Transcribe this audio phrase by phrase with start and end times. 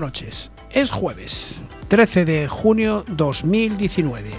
[0.00, 0.50] Noches.
[0.70, 4.30] Es jueves, 13 de junio 2019.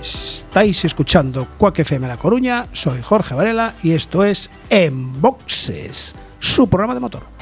[0.00, 6.68] Estáis escuchando Cuac FM La Coruña, soy Jorge Varela y esto es En Boxes, su
[6.68, 7.40] programa de motor.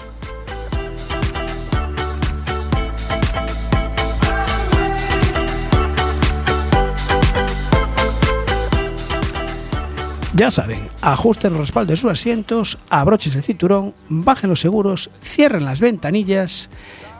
[10.38, 15.64] Ya saben, ajusten los respaldos de sus asientos, abrochen el cinturón, bajen los seguros, cierren
[15.64, 16.70] las ventanillas.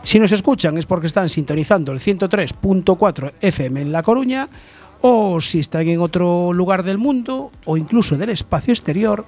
[0.03, 4.49] Si nos escuchan es porque están sintonizando el 103.4 FM en La Coruña
[5.01, 9.25] o si están en otro lugar del mundo o incluso del espacio exterior,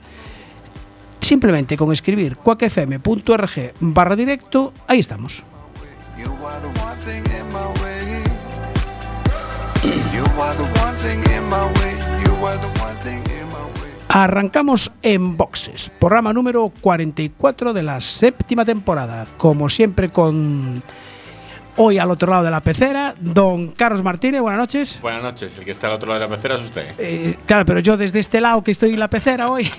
[1.19, 5.43] simplemente con escribir cuacfm.org barra directo, ahí estamos.
[14.13, 20.83] Arrancamos en boxes, programa número 44 de la séptima temporada, como siempre con
[21.77, 24.99] hoy al otro lado de la pecera, don Carlos Martínez, buenas noches.
[25.01, 26.87] Buenas noches, el que está al otro lado de la pecera es usted.
[26.97, 29.69] Eh, claro, pero yo desde este lado que estoy en la pecera hoy,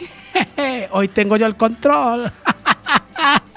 [0.92, 2.32] hoy tengo yo el control.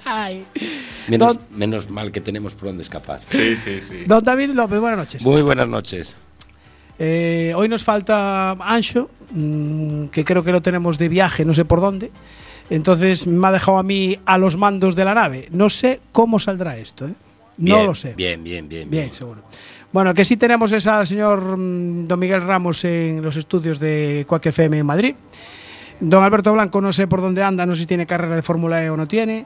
[0.04, 0.46] Ay.
[1.08, 3.22] Menos, Don- menos mal que tenemos por dónde escapar.
[3.28, 4.04] Sí, sí, sí.
[4.08, 5.22] Don David López, buenas noches.
[5.24, 6.18] Muy buenas noches.
[6.98, 11.66] Eh, hoy nos falta Ancho, mm, que creo que lo tenemos de viaje, no sé
[11.66, 12.12] por dónde.
[12.70, 15.48] Entonces me ha dejado a mí a los mandos de la nave.
[15.52, 17.14] No sé cómo saldrá esto, ¿eh?
[17.58, 18.14] No Bien, lo sé.
[18.16, 18.90] Bien, bien, bien.
[18.90, 19.42] Bien, seguro.
[19.94, 24.26] Bueno, que sí tenemos es al señor mm, don Miguel Ramos en los estudios de
[24.28, 25.16] Cuac FM en Madrid.
[26.00, 28.84] Don Alberto Blanco no sé por dónde anda, no sé si tiene carrera de Fórmula
[28.84, 29.46] E o no tiene.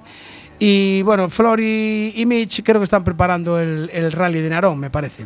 [0.60, 4.78] Y bueno, Flor y, y Mitch creo que están preparando el, el rally de Narón,
[4.78, 5.26] me parece.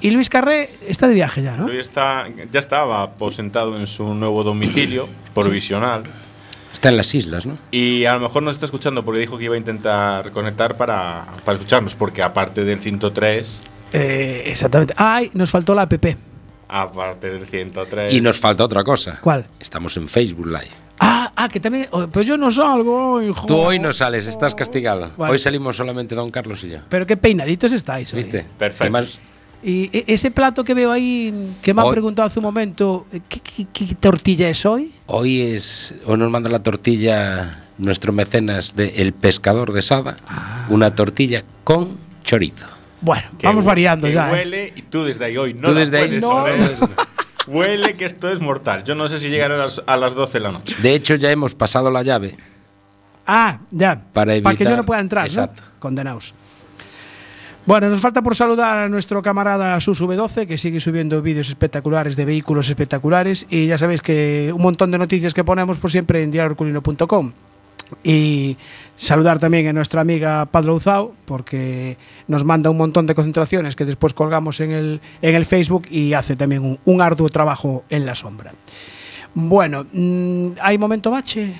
[0.00, 1.66] Y Luis Carré está de viaje ya, ¿no?
[1.68, 6.04] Luis está, ya estaba aposentado en su nuevo domicilio provisional
[6.72, 7.56] Está en las islas, ¿no?
[7.70, 11.24] y a lo mejor nos está escuchando porque dijo que iba a intentar conectar para,
[11.44, 13.60] para escucharnos, porque aparte del 103,
[13.92, 14.92] Eh, exactamente.
[14.96, 15.94] Ay, nos faltó la app.
[16.68, 19.18] aparte del 103, Y nos falta otra cosa.
[19.20, 19.46] ¿Cuál?
[19.60, 20.83] Estamos en Facebook Live.
[21.00, 21.88] Ah, ah, que también.
[21.90, 25.10] oh, Pues yo no salgo hoy, Tú hoy no sales, estás castigado.
[25.16, 25.32] Vale.
[25.32, 26.78] Hoy salimos solamente Don Carlos y yo.
[26.88, 28.12] Pero qué peinaditos estáis.
[28.12, 28.18] hoy.
[28.22, 28.44] ¿Viste?
[28.58, 28.84] Perfecto.
[28.84, 29.18] Además,
[29.66, 33.06] Y e- ese plato que veo ahí, que me han Hoy- preguntado hace un momento,
[33.30, 34.92] ¿qué, qué- qué tortilla es hoy?
[35.06, 35.94] hoy es.
[36.06, 40.16] Hoy nos manda la tortilla nuestro mecenas de El Pescador de Sada.
[40.28, 40.66] Ah.
[40.68, 42.66] Una tortilla con chorizo.
[43.00, 44.28] Bueno, que vamos variando que ya.
[44.28, 44.32] ¿eh?
[44.32, 46.44] huele y tú desde ahí hoy no Tú la desde ahí no.
[47.46, 48.84] Huele que esto es mortal.
[48.84, 50.76] Yo no sé si llegará a las, a las 12 de la noche.
[50.82, 52.34] De hecho, ya hemos pasado la llave.
[53.26, 54.00] Ah, ya.
[54.12, 55.62] Para que evitar- yo no pueda entrar, Exacto.
[55.62, 55.68] ¿no?
[55.78, 56.34] Condenaos.
[57.66, 62.14] Bueno, nos falta por saludar a nuestro camarada Susu B12, que sigue subiendo vídeos espectaculares
[62.14, 63.46] de vehículos espectaculares.
[63.48, 67.32] Y ya sabéis que un montón de noticias que ponemos por siempre en diarioculino.com.
[68.02, 68.56] Y
[68.96, 71.96] saludar también a nuestra amiga Padlo Uzao, porque
[72.28, 76.12] nos manda un montón de concentraciones que después colgamos en el, en el Facebook y
[76.14, 78.52] hace también un, un arduo trabajo en la sombra.
[79.34, 81.52] Bueno, mm, ¿hay momento bache?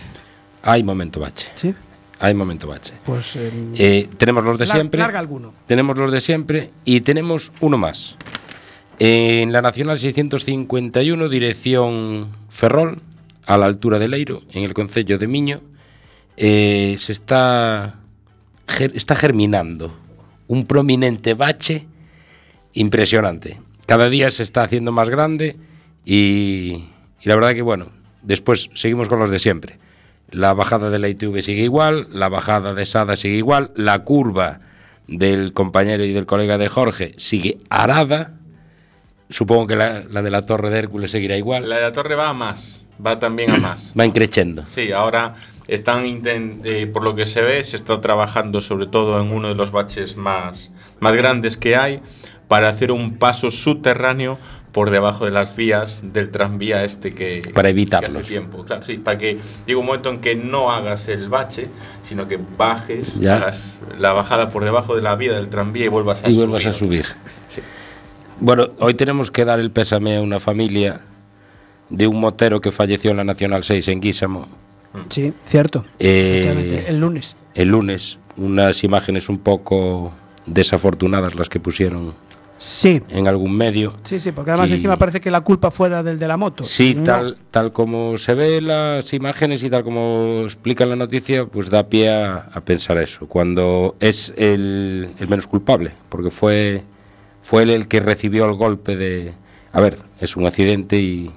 [0.62, 1.48] Hay momento bache.
[1.54, 1.74] Sí.
[2.20, 2.94] Hay momento bache.
[3.04, 5.00] Pues em, Eh, tenemos los de lar- siempre.
[5.00, 5.52] larga alguno.
[5.66, 8.16] Tenemos los de siempre y tenemos uno más.
[9.00, 13.02] En la Nacional 651, dirección Ferrol,
[13.44, 15.60] a la altura de Leiro, en el concello de Miño,
[16.36, 17.96] eh, se está,
[18.66, 19.96] ger- está germinando
[20.48, 21.86] un prominente bache
[22.72, 23.60] impresionante.
[23.86, 25.56] Cada día se está haciendo más grande
[26.04, 26.84] y,
[27.20, 27.86] y la verdad que bueno,
[28.22, 29.78] después seguimos con los de siempre.
[30.30, 34.60] La bajada de la ITV sigue igual, la bajada de Sada sigue igual, la curva
[35.06, 38.34] del compañero y del colega de Jorge sigue arada.
[39.30, 41.68] Supongo que la, la de la Torre de Hércules seguirá igual.
[41.68, 43.92] La de la torre va a más, va también a más.
[43.98, 44.66] Va increciendo.
[44.66, 45.34] Sí, ahora
[45.68, 49.54] están eh, por lo que se ve, se está trabajando sobre todo en uno de
[49.54, 52.00] los baches más, más grandes que hay
[52.48, 54.38] para hacer un paso subterráneo
[54.72, 58.16] por debajo de las vías del tranvía este que Para que evitarlos.
[58.18, 58.64] hace tiempo.
[58.64, 61.68] Claro, sí, para que llegue un momento en que no hagas el bache,
[62.06, 63.36] sino que bajes Ya.
[63.36, 66.66] hagas la bajada por debajo de la vía del tranvía y vuelvas a y vuelvas
[66.66, 67.04] a subir.
[67.04, 67.16] subir.
[67.48, 67.60] Sí.
[68.40, 71.00] Bueno, hoy tenemos que dar el pésame a una familia
[71.88, 74.46] de un motero que falleció en la Nacional 6 en Guísamo
[75.10, 75.84] Sí, cierto.
[75.98, 77.36] Eh, el lunes.
[77.54, 78.18] el lunes.
[78.36, 80.12] Unas imágenes un poco
[80.46, 82.12] desafortunadas las que pusieron
[82.56, 83.00] Sí.
[83.08, 83.94] en algún medio.
[84.04, 86.62] Sí, sí, porque además Y- encima parece que la culpa fuera del de la moto.
[86.64, 87.02] Sí, No.
[87.02, 91.88] tal, tal como se ve las imágenes y tal como explica la noticia, pues da
[91.88, 96.82] pie a, a pensar eso, cuando es el, el menos culpable, porque fue,
[97.42, 99.32] fue él el que recibió el golpe de...
[99.72, 101.30] A ver, es un accidente y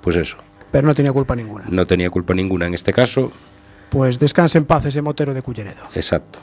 [0.00, 0.36] pues eso,
[0.70, 1.64] Pero no tenía culpa ninguna.
[1.68, 3.30] no tenía culpa ninguna en este caso,
[3.90, 5.82] Pues descanse en paz ese motero de Culleredo.
[5.94, 6.38] exacto.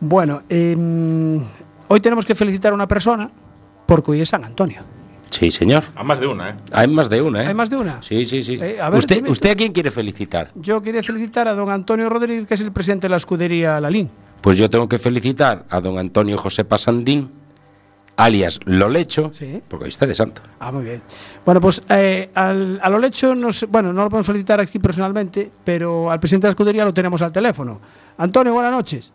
[0.00, 1.40] Bueno, em,
[1.88, 3.30] hoy tenemos que felicitar a una persona
[3.86, 4.80] porque hoy es San Antonio.
[5.30, 5.82] Sí, señor.
[5.96, 6.54] A más de una, ¿eh?
[6.70, 7.46] Hay más de una, ¿eh?
[7.48, 8.00] ¿Hay más de una?
[8.02, 8.56] Sí, sí, sí.
[8.60, 10.50] Eh, a ver, ¿Usted, dime ¿Usted a quién quiere felicitar?
[10.54, 14.10] Yo quería felicitar a don Antonio Rodríguez, que es el presidente de la escudería Lalín.
[14.40, 17.30] Pues yo tengo que felicitar a don Antonio José Pasandín,
[18.16, 19.62] alias Lolecho, Sí.
[19.68, 20.42] porque hoy está de santo.
[20.60, 21.02] Ah, muy bien.
[21.44, 25.50] Bueno, pues eh, al, a lo lecho, nos, bueno, no lo podemos felicitar aquí personalmente,
[25.64, 27.80] pero al presidente de la escudería lo tenemos al teléfono.
[28.18, 29.12] Antonio, buenas noches.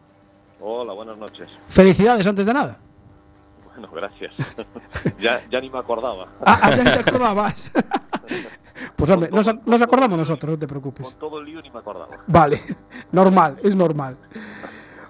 [0.62, 1.50] Hola, buenas noches.
[1.70, 2.78] Felicidades antes de nada.
[3.66, 4.34] Bueno, gracias.
[5.20, 6.28] ya, ya ni me acordaba.
[6.46, 7.72] Ah, ah, ya ni te acordabas.
[8.98, 11.08] pues hombre, nos, nos acordamos nosotros, no te preocupes.
[11.16, 12.18] Con todo el lío ni me acordaba.
[12.28, 12.60] Vale,
[13.14, 14.18] normal, es normal.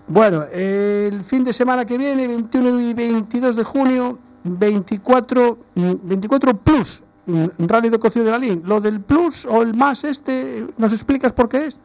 [0.10, 6.58] Bueno, el fin de semana que viene, 21 y 22 de junio, 24, mm, 24
[6.58, 8.64] plus, mm, Rally de Cocido de la Lin.
[8.66, 11.80] Lo del plus o el más este, ¿nos explicas por qué es?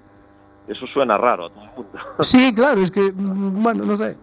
[0.67, 1.91] Eso suena raro a todo el mundo.
[2.21, 4.17] Sí, claro, es que, mm, bueno, no sé.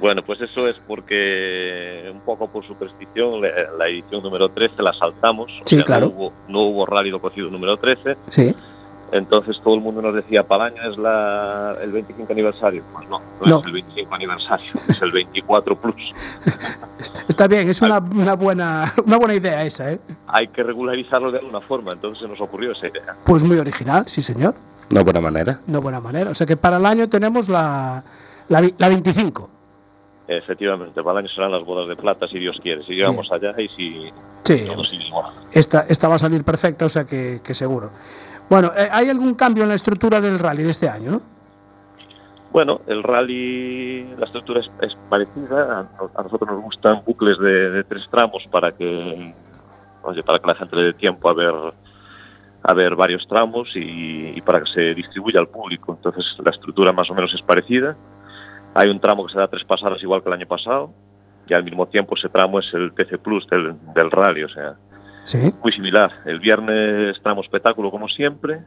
[0.00, 3.40] bueno, pues eso es porque, un poco por superstición,
[3.78, 5.52] la edición número 13 la saltamos.
[5.62, 6.06] O Sí, sea, claro.
[6.06, 8.16] No hubo, no hubo Rally do Cocido número 13.
[8.26, 8.52] Sí.
[9.12, 12.82] Entonces todo el mundo nos decía, para el año es la, el 25 aniversario.
[12.92, 13.60] Pues no, no, No.
[13.60, 16.12] es el 25 aniversario, es el 24 plus.
[17.28, 20.00] Está, bien, es una, una, buena, una buena idea esa, ¿eh?
[20.28, 23.14] Hay que regularizarlo de alguna forma, entonces se nos ocurrió esa idea.
[23.24, 24.54] Pues muy original, sí señor.
[24.90, 25.58] Una buena manera.
[25.66, 26.30] De buena manera.
[26.30, 28.02] O sea que para el año tenemos la,
[28.48, 29.50] la, vi- la 25.
[30.28, 32.82] Efectivamente, para el año serán las bodas de plata, si Dios quiere.
[32.84, 34.10] Si llegamos allá y si
[34.44, 35.32] Sí, todo sigue igual.
[35.52, 37.90] esta, esta va a salir perfecta, o sea que, que seguro.
[38.48, 41.22] Bueno, eh, ¿hay algún cambio en la estructura del rally de este año, no?
[42.52, 45.90] Bueno, el rally, la estructura es, parecida.
[46.16, 49.34] A, nosotros nos gustan bucles de, tres tramos para que,
[50.24, 51.54] para que la gente le dé tiempo a ver,
[52.62, 55.92] a ver varios tramos y, y para que se distribuya al público.
[55.92, 57.96] Entonces la estructura más o menos es parecida.
[58.74, 60.94] Hay un tramo que se da tres pasadas igual que el año pasado
[61.48, 64.76] y al mismo tiempo ese tramo es el TC Plus del, del rally, o sea,
[65.26, 65.52] Sí.
[65.62, 66.10] muy similar.
[66.24, 68.60] El viernes tramo espectáculo como siempre,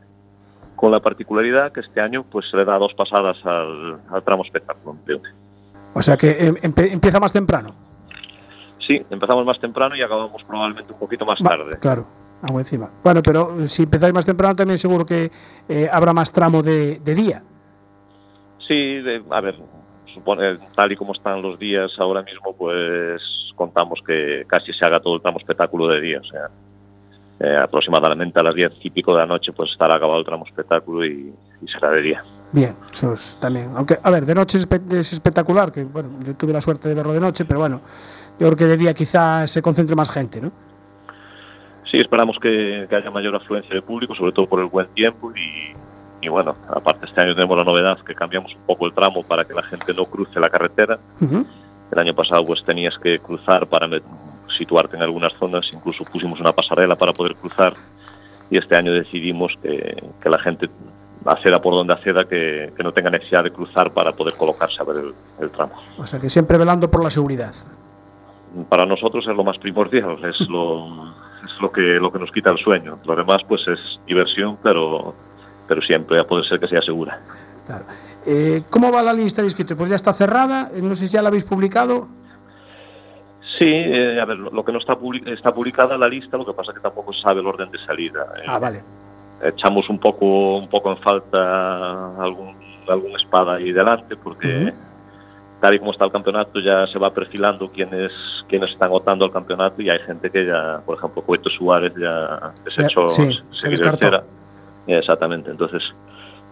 [0.76, 4.44] con la particularidad que este año pues se le da dos pasadas al, al tramo
[4.44, 4.98] espectáculo.
[5.94, 7.74] O sea que em- empe- empieza más temprano.
[8.86, 11.78] Sí, empezamos más temprano y acabamos probablemente un poquito más Va, tarde.
[11.80, 12.06] Claro,
[12.42, 12.90] algo encima.
[13.04, 15.32] Bueno, pero eh, si empezáis más temprano también seguro que
[15.68, 17.44] eh, habrá más tramo de, de día.
[18.68, 19.56] Sí, de- a ver,
[20.20, 25.00] supone, tal y como están los días ahora mismo, pues contamos que casi se haga
[25.00, 26.20] todo el tramo espectáculo de día.
[26.20, 26.50] O sea,
[27.40, 30.46] eh, aproximadamente a las 10 y pico de la noche pues estará acabado el tramo
[30.46, 32.24] espectáculo y, y será de día.
[32.52, 33.72] Bien, eso es también.
[33.76, 36.90] Aunque, a ver, de noche es, espe- es espectacular, que bueno, yo tuve la suerte
[36.90, 37.80] de verlo de noche, pero bueno,
[38.40, 40.52] yo creo que de día quizás se concentre más gente, ¿no?
[41.90, 45.32] Sí, esperamos que, que haya mayor afluencia de público, sobre todo por el buen tiempo
[45.36, 45.74] y,
[46.22, 49.46] y bueno, aparte este año tenemos la novedad que cambiamos un poco el tramo para
[49.46, 51.00] que la gente no cruce la carretera.
[51.22, 51.46] Ujú.
[51.92, 53.88] El año pasado pues tenías que cruzar para
[54.58, 57.74] situarte en algunas zonas, incluso pusimos una pasarela para poder cruzar
[58.50, 60.70] y este año decidimos que, que la gente
[61.26, 64.86] acceda por donde acceda, que, que no tenga necesidad de cruzar para poder colocarse a
[64.86, 65.74] ver el, el tramo.
[65.98, 67.54] O sea que siempre velando por la seguridad.
[68.70, 71.14] Para nosotros es lo más primordial, es lo,
[71.46, 72.98] es lo, que, lo que nos quita el sueño.
[73.06, 75.14] Lo demás pues es diversión, pero,
[75.70, 77.20] pero siempre a poder ser que sea segura.
[77.68, 77.86] Claro.
[78.26, 79.78] Eh, ¿Cómo va la lista de inscritos?
[79.78, 82.08] Pues ya está cerrada, eh, no sé si ya la habéis publicado.
[83.58, 86.46] Sí, eh, a ver, lo lo que no está, public- está publicada la lista, lo
[86.46, 88.26] que pasa es que tampoco se sabe el orden de salida.
[88.38, 88.84] Eh, Ah, vale.
[89.44, 92.54] echamos un poco un poco en falta algún
[92.90, 94.74] algún espada ahí delante porque
[95.62, 98.12] tal y como está el campeonato ya se va perfilando quienes
[98.50, 102.52] quienes están votando al campeonato y hay gente que ya por ejemplo Coito Suárez ya
[102.66, 104.24] desechó sí, se descartó.
[104.98, 105.84] Exactamente entonces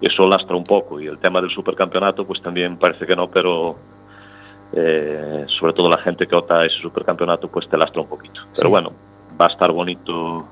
[0.02, 3.76] eso lastra un poco y el tema del supercampeonato pues también parece que no pero
[4.74, 8.42] eh, sobre todo la gente que ota ese supercampeonato pues te lastra un poquito.
[8.56, 8.92] Pero bueno,
[9.40, 10.46] va a estar bonito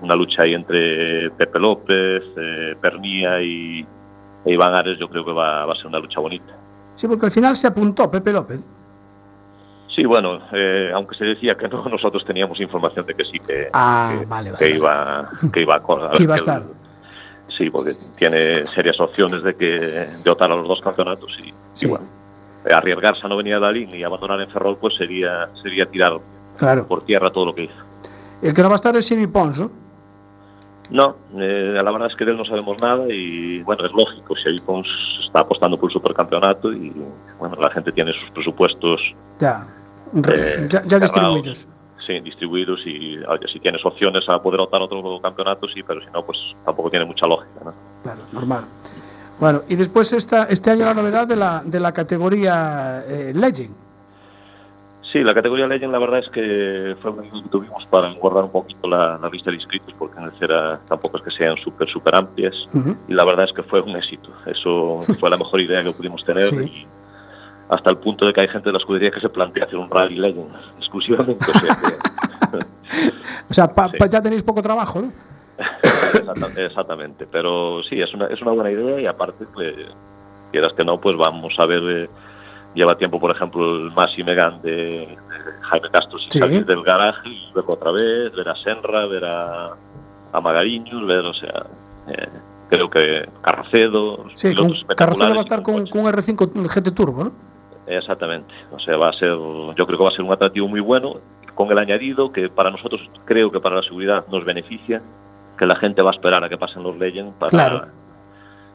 [0.00, 3.86] una lucha ahí entre Pepe López, eh, Pernía y
[4.44, 6.52] e Iván Ares, yo creo que va, va a ser una lucha bonita.
[6.96, 8.66] Sí, porque al final se apuntó Pepe López.
[9.94, 13.68] Sí, bueno, eh, aunque se decía que no, nosotros teníamos información de que sí, que,
[13.72, 14.76] Ah, que, vale, vale, que vale.
[14.76, 15.80] iba, que iba a
[16.16, 16.62] Que iba a que estar.
[16.62, 16.81] el-
[17.56, 21.86] sí, porque tiene serias opciones de que de optar a los dos campeonatos y, Sí.
[21.86, 22.04] y bueno,
[22.74, 26.18] arriesgarse a no venir a Dalín y abandonar en Ferrol, pues sería sería tirar
[26.58, 26.86] Claro.
[26.86, 27.74] por tierra todo lo que hizo.
[28.42, 29.70] El que no va a estar es Xavi Pons, ¿no?
[30.90, 34.34] No, eh, la verdad es que de él no sabemos nada y bueno, es lógico,
[34.36, 34.86] si Pons
[35.24, 36.92] está apostando por el supercampeonato y
[37.38, 39.66] bueno, la gente tiene sus presupuestos Ya.
[40.14, 41.66] Eh, ya, ya distribuidos.
[42.06, 46.00] Sí, distribuidos y oye, si tienes opciones a poder optar a otro campeonato, sí, pero
[46.00, 47.60] si no, pues tampoco tiene mucha lógica.
[47.64, 47.72] ¿no?
[48.02, 48.64] Claro, normal.
[49.38, 53.74] Bueno, y después esta, este año la novedad de la, de la categoría eh, Legend.
[55.12, 58.50] Sí, la categoría Legend la verdad es que fue un que tuvimos para engordar un
[58.50, 61.88] poquito la, la lista de inscritos porque en el CERA tampoco es que sean súper,
[61.88, 62.68] súper amplias
[63.08, 64.30] y la verdad es que fue un éxito.
[64.46, 66.56] Eso fue la mejor idea que pudimos tener Sí.
[66.56, 66.86] y
[67.68, 69.90] hasta el punto de que hay gente de la escudería que se plantea hacer un
[69.90, 71.46] rally Legend exclusivamente.
[71.50, 72.58] O sea que,
[73.50, 73.96] O sea, pa- Sí.
[73.98, 75.12] pa- ya tenéis poco trabajo, ¿no?
[76.12, 79.74] Exacta- Exactamente, pero sí, es una, es una buena idea y aparte, pues,
[80.50, 82.10] quieras que no, pues vamos a ver, eh,
[82.74, 85.16] lleva tiempo, por ejemplo, el Masi Megan de, de
[85.62, 86.38] Jaime Castro sin Sí.
[86.38, 89.70] salir del garaje y verlo otra vez, ver a Senra, ver a,
[90.32, 91.66] a Magariños, ver, o sea,
[92.08, 92.28] eh,
[92.70, 94.54] creo que Carracedo, Sí,
[94.96, 97.32] Carrocero va a estar con un R5 GT Turbo, ¿no?
[97.86, 100.80] Exactamente, o sea, va a ser, yo creo que va a ser un atractivo muy
[100.80, 101.16] bueno,
[101.54, 105.02] con el añadido que para nosotros, creo que para la seguridad nos beneficia,
[105.58, 107.86] que la gente va a esperar a que pasen los Legends para, Claro.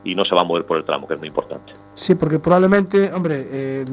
[0.03, 1.73] y no se va a mover por el tramo, que es muy importante.
[1.95, 3.85] Sí, porque probablemente, hombre, eh,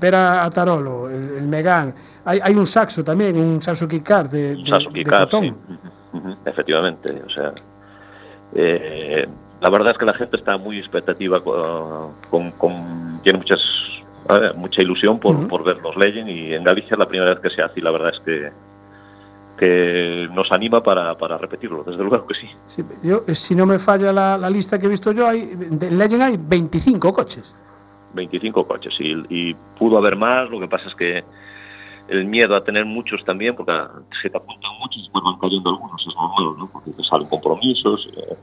[0.00, 4.54] ver a, Tarolo, el, el Megan, hay, hay un saxo también, un saxo Kikar de,
[4.56, 5.44] Un de, cotón.
[5.44, 5.54] sí.
[6.44, 7.52] Efectivamente, o sea,
[8.54, 9.26] eh,
[9.60, 13.60] la verdad es que la gente está muy expectativa, con, con- con- tiene muchas
[14.56, 15.48] mucha ilusión por, Ujú.
[15.48, 17.82] por ver los Legends y en Galicia es la primera vez que se hace y
[17.82, 18.50] la verdad es que
[19.58, 22.48] que nos anima para, para repetirlo, desde luego que sí.
[22.66, 25.52] Sí, yo, eh, si no me falla la, la lista que he visto yo, hay,
[25.54, 27.54] de Legend hay 25 coches.
[28.14, 31.22] 25 coches y, y pudo haber más, lo que pasa es que
[32.08, 33.72] el miedo a tener muchos también, porque
[34.20, 36.68] se te apuntan muchos y van cayendo algunos, es normal, ¿no?
[36.72, 38.36] porque te salen compromisos eh,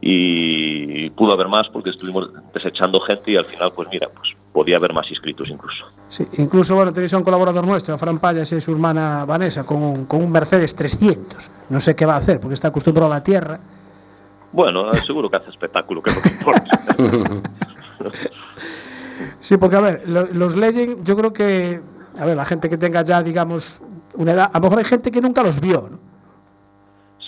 [0.00, 4.76] y pudo haber más porque estuvimos desechando gente y al final, pues mira, pues podía
[4.76, 5.84] haber más inscritos incluso.
[6.08, 9.64] Sí, incluso, bueno, tenéis a un colaborador nuestro, a Fran Payas y su hermana Vanessa,
[9.64, 11.50] con un, con un Mercedes 300.
[11.68, 13.60] No sé qué va a hacer, porque está acostumbrado a la tierra.
[14.50, 16.78] Bueno, seguro que hace espectáculo, que es lo que importa.
[19.40, 21.80] Sí, porque a ver, lo- los Legend, yo creo que,
[22.18, 23.80] a ver, la gente que tenga ya, digamos,
[24.14, 25.98] una edad, a lo mejor hay gente que nunca los vio, ¿no?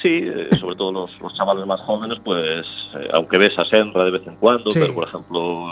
[0.02, 4.04] Sí, eh, sobre todo los, los chavales más jóvenes, pues eh, aunque ves a Senra
[4.04, 4.80] de vez en cuando, Sí.
[4.80, 5.66] pero por ejemplo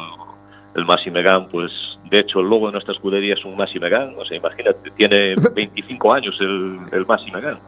[0.79, 1.73] el Masi Megan, pues
[2.11, 5.35] de hecho el logo de nuestra escudería es un Masi Megan, o sea, imagínate, tiene
[5.55, 7.59] 25 años el, el Masi Megan.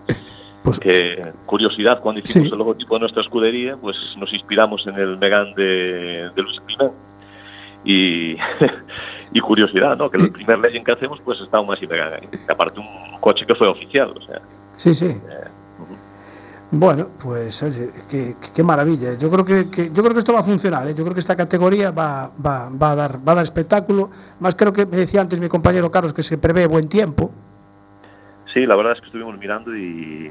[0.62, 2.52] Pues- que curiosidad, cuando hicimos Sí.
[2.52, 6.92] el logotipo de nuestra escudería, pues nos inspiramos en el Megan de, de Luis Climent.
[7.82, 8.36] Y,
[9.32, 10.10] y curiosidad, ¿no?
[10.10, 11.74] Que el primer Legend que hacemos, pues está un.
[11.74, 14.40] Que aparte un coche que fue oficial, o sea.
[14.76, 15.16] Sí, sí.
[16.72, 19.14] Bueno, pues oye, qué, qué- maravilla.
[19.18, 20.86] Yo creo que, yo creo que esto va a funcionar.
[20.86, 20.94] ¿eh?
[20.94, 24.10] Yo creo que esta categoría va, va, va a dar, va a dar espectáculo.
[24.38, 27.32] Más creo que me decía antes mi compañero Carlos que se prevé buen tiempo.
[28.54, 30.30] Sí, la verdad es que estuvimos mirando y,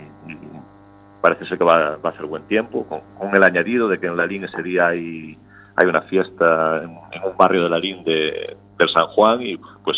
[1.22, 4.16] parece ser que va, va a hacer buen tiempo, con, el añadido de que en
[4.16, 5.38] Lalín ese día hay,
[5.76, 9.98] hay una fiesta en, un barrio de Lalín de, del San Juan y pues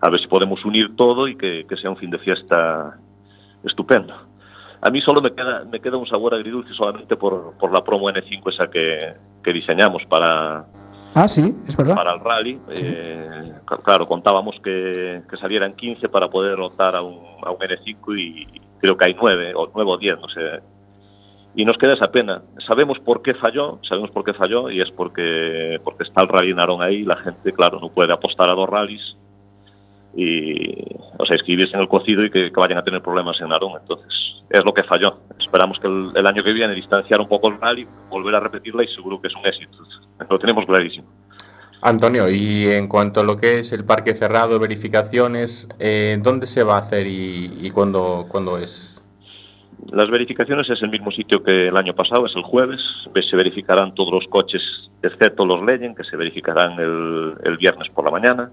[0.00, 2.98] a ver si podemos unir todo y que sea un fin de fiesta
[3.64, 4.31] estupendo.
[4.82, 8.10] A mí solo me queda, me queda un sabor agridulce solamente por, por la promo
[8.10, 10.66] N5 esa que, que diseñamos para,
[11.14, 11.94] Ah, sí, es verdad.
[11.94, 12.60] para el rally.
[12.70, 13.52] Eh,
[13.84, 18.60] claro, contábamos que, que salieran 15 para poder optar a un, a un N5 y
[18.80, 20.60] creo que hay 9 o 9 o 10, no sé.
[21.54, 22.42] Y nos queda esa pena.
[22.66, 26.50] Sabemos por qué falló, sabemos por qué falló y es porque, porque está el rally
[26.52, 29.16] en Arón ahí y la gente, claro, no puede apostar a dos rallies
[30.14, 30.84] y,
[31.18, 33.72] o sea, inscribirse en el cocido y que, que vayan a tener problemas en Arón.
[33.80, 34.12] Entonces,
[34.50, 35.18] es lo que falló.
[35.38, 38.84] Esperamos que el, el año que viene distanciar un poco el rally, volver a repetirla
[38.84, 39.78] y seguro que es un éxito.
[40.28, 41.06] Lo tenemos clarísimo.
[41.84, 46.62] Antonio, y en cuanto a lo que es el parque cerrado, verificaciones, eh, ¿dónde se
[46.62, 49.02] va a hacer y, y cuándo, cuándo es?
[49.90, 52.80] Las verificaciones es el mismo sitio que el año pasado, es el jueves.
[53.12, 54.62] Ve- Se verificarán todos los coches,
[55.02, 58.52] excepto los Legend, que se verificarán el, el viernes por la mañana.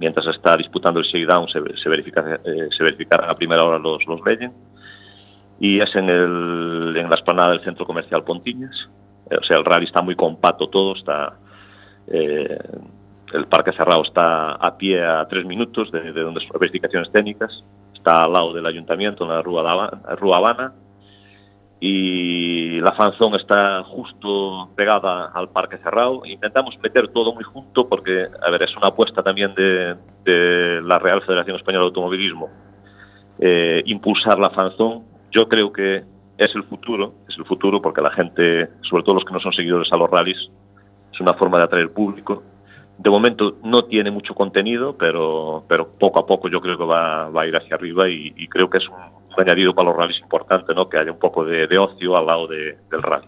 [0.00, 4.04] Mientras está disputando el shakedown se, se, verifica, eh, se verificarán a primera hora los,
[4.06, 4.54] los Legend.
[5.60, 8.88] Y es en, el, en la esplanada del centro comercial Pontiñas.
[9.30, 11.34] Eh, o sea, el rally está muy compacto todo, está...
[12.08, 12.58] Eh,
[13.32, 17.12] el parque cerrado está a pie a tres minutos de, de donde son las verificaciones
[17.12, 17.62] técnicas,
[17.94, 20.72] está al lado del ayuntamiento, en la Habana, Rúa Habana,
[21.82, 26.20] y la fanzón está justo pegada al parque cerrado.
[26.26, 29.96] Intentamos meter todo muy junto porque, a ver, es una apuesta también de,
[30.82, 32.50] la Real Federación Española de Automovilismo.
[33.38, 36.04] Eh, impulsar la fanzón, yo creo que
[36.36, 39.54] es el futuro, es el futuro porque la gente, sobre todo los que no son
[39.54, 40.50] seguidores a los rallies,
[41.10, 42.42] es una forma de atraer público.
[42.98, 47.30] De momento no tiene mucho contenido, pero, pero poco a poco yo creo que va,
[47.30, 50.20] va a ir hacia arriba y, y creo que es un añadido para los rallies
[50.20, 50.88] importante, ¿no?
[50.88, 53.26] que haya un poco de, ocio al lado de, del rally.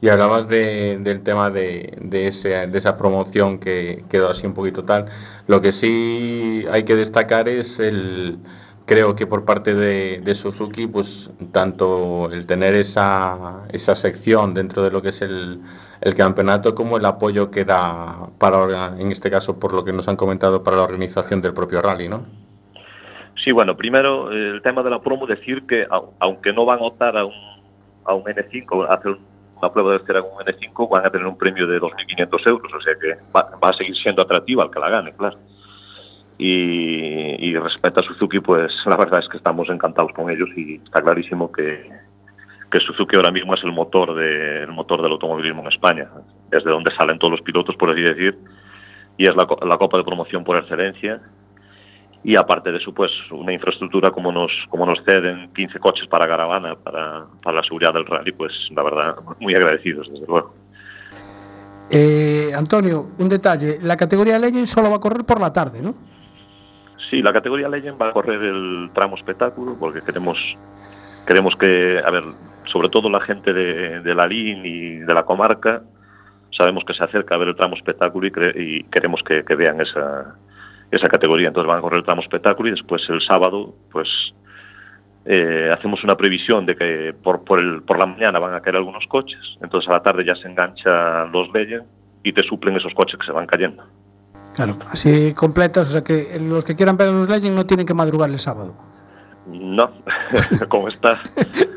[0.00, 4.54] Y hablabas de, del tema de, de, ese, de esa promoción que quedó así un
[4.54, 5.06] poquito tal.
[5.48, 8.38] Lo que sí hay que destacar es el,
[8.88, 14.82] creo que por parte de, de Suzuki, pues tanto el tener esa, esa sección dentro
[14.82, 15.60] de lo que es el,
[16.00, 20.08] el campeonato como el apoyo que da para, en este caso, por lo que nos
[20.08, 22.47] han comentado, para la organización del propio rally, ¿no?
[23.42, 25.86] Sí, bueno, primero eh, el tema de la promo, decir que
[26.18, 27.34] aunque no van a optar a un,
[28.04, 29.16] a un N5, a hacer
[29.56, 32.72] una prueba de cera con un N5, van a tener un premio de 2.500 euros,
[32.72, 35.38] o sea que va, va, a seguir siendo atractivo al que la gane, claro.
[36.40, 41.02] Y, respecto a Suzuki, pues la verdad es que estamos encantados con ellos y está
[41.02, 41.90] clarísimo que,
[42.70, 46.08] que Suzuki ahora mismo es el motor, de, el motor del automovilismo en España,
[46.52, 48.38] es de donde salen todos los pilotos, por así decir,
[49.16, 51.20] y es la, la Copa de Promoción por excelencia
[52.24, 56.26] y aparte de eso, pues una infraestructura como nos, como nos ceden 15 coches para
[56.26, 60.54] caravana, para, para la seguridad del rally, pues la verdad, muy agradecidos, desde luego.
[61.90, 65.94] Eh, Antonio, un detalle, la categoría Legend solo va a correr por la tarde, ¿no?
[67.08, 70.58] Sí, la categoría Legend va a correr el tramo espectáculo, porque queremos,
[71.26, 72.24] queremos que, a ver,
[72.66, 75.82] sobre todo la gente de, de la LIN y de la comarca,
[76.50, 79.80] sabemos que se acerca a ver el tramo espectáculo y, y queremos que, que vean
[79.80, 80.36] esa,
[80.90, 81.48] esa categoría.
[81.48, 84.08] Entonces van a correr el tramo espectáculo y después el sábado, pues
[85.24, 88.76] eh, hacemos una previsión de que por, por, el, por la mañana van a caer
[88.76, 91.84] algunos coches, entonces a la tarde ya se enganchan los Legend
[92.22, 93.84] y te suplen esos coches que se van cayendo.
[94.54, 97.84] Claro, así completas, o sea que los que quieran ver a los Legend no tienen
[97.84, 98.74] que madrugar el sábado.
[99.46, 99.90] No,
[100.68, 101.18] con estar,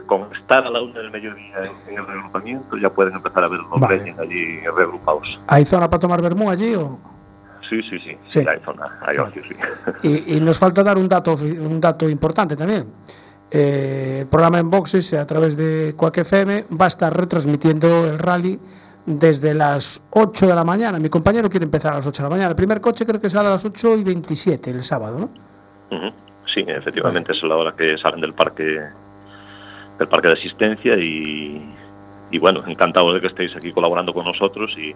[0.06, 1.54] con estar a la una del mediodía
[1.90, 4.16] en el reagrupamiento ya pueden empezar a ver los vale.
[4.18, 5.40] Allí reagrupados.
[5.48, 7.11] ¿Hay zona para tomar vermú allí o...?
[7.72, 8.40] Sí, sí, sí, sí.
[8.40, 9.56] hay zona, hay ocio, sí.
[10.04, 12.86] Y, y, nos falta dar un dato, un dato importante también.
[13.50, 18.20] Eh, el programa en boxes a través de Quack FM va a estar retransmitiendo el
[18.20, 18.60] rally
[19.06, 21.00] desde las 8 de la mañana.
[21.00, 22.50] Mi compañero quiere empezar a las 8 de la mañana.
[22.50, 25.30] El primer coche creo que sale a las 8 y 27 el sábado, ¿no?
[25.96, 26.14] Uh -huh.
[26.54, 27.40] Sí, efectivamente vale.
[27.40, 28.82] es la hora que salen del parque
[29.98, 31.74] del parque de asistencia y,
[32.32, 34.94] y bueno, encantado de que estéis aquí colaborando con nosotros y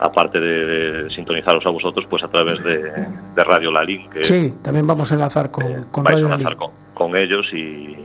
[0.00, 2.90] aparte de, de, sintonizaros a vosotros, pues a través de,
[3.34, 4.08] de Radio Lalín.
[4.10, 7.46] Que, sí, también vamos a enlazar con, eh, con Radio a enlazar con, con, ellos
[7.52, 7.96] y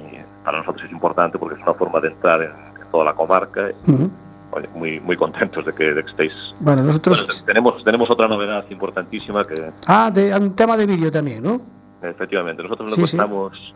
[0.44, 3.70] para nosotros es importante porque es una forma de entrar en, en toda la comarca.
[3.88, 4.10] Uh -huh.
[4.52, 6.34] Oye, muy, muy contentos de que, de que estéis.
[6.60, 7.26] Bueno, nosotros.
[7.26, 9.56] Bueno, tenemos, tenemos otra novedad importantísima que.
[9.88, 11.60] Ah, de un tema de vídeo también, ¿no?
[12.02, 13.58] Efectivamente, nosotros sí, estamos.
[13.58, 13.74] Sí.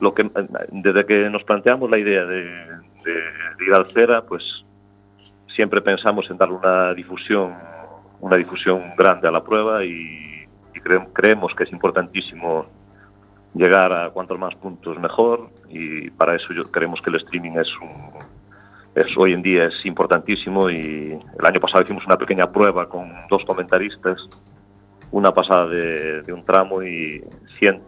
[0.00, 0.28] Lo que,
[0.72, 3.14] desde que nos planteamos la idea de, de,
[3.58, 4.42] de ir al CERA, pues
[5.54, 7.54] siempre pensamos en darle una difusión,
[8.20, 12.66] una difusión grande a la prueba y, y cre creemos que es importantísimo
[13.54, 19.16] llegar a cuantos más puntos mejor y para eso yo creemos que el streaming es
[19.16, 23.44] hoy en día es importantísimo y el año pasado hicimos una pequeña prueba con dos
[23.44, 24.26] comentaristas
[25.12, 27.22] una pasada de, un tramo y
[27.58, 27.82] 100,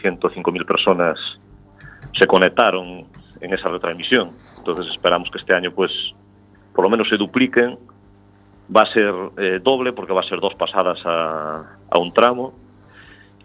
[0.00, 1.18] 105 mil personas
[2.14, 3.06] se conectaron
[3.40, 4.30] en esa retransmisión.
[4.58, 5.92] Entonces esperamos que este año pues
[6.74, 7.78] por lo menos se dupliquen,
[8.74, 12.54] va a ser eh, doble porque va a ser dos pasadas a, a un tramo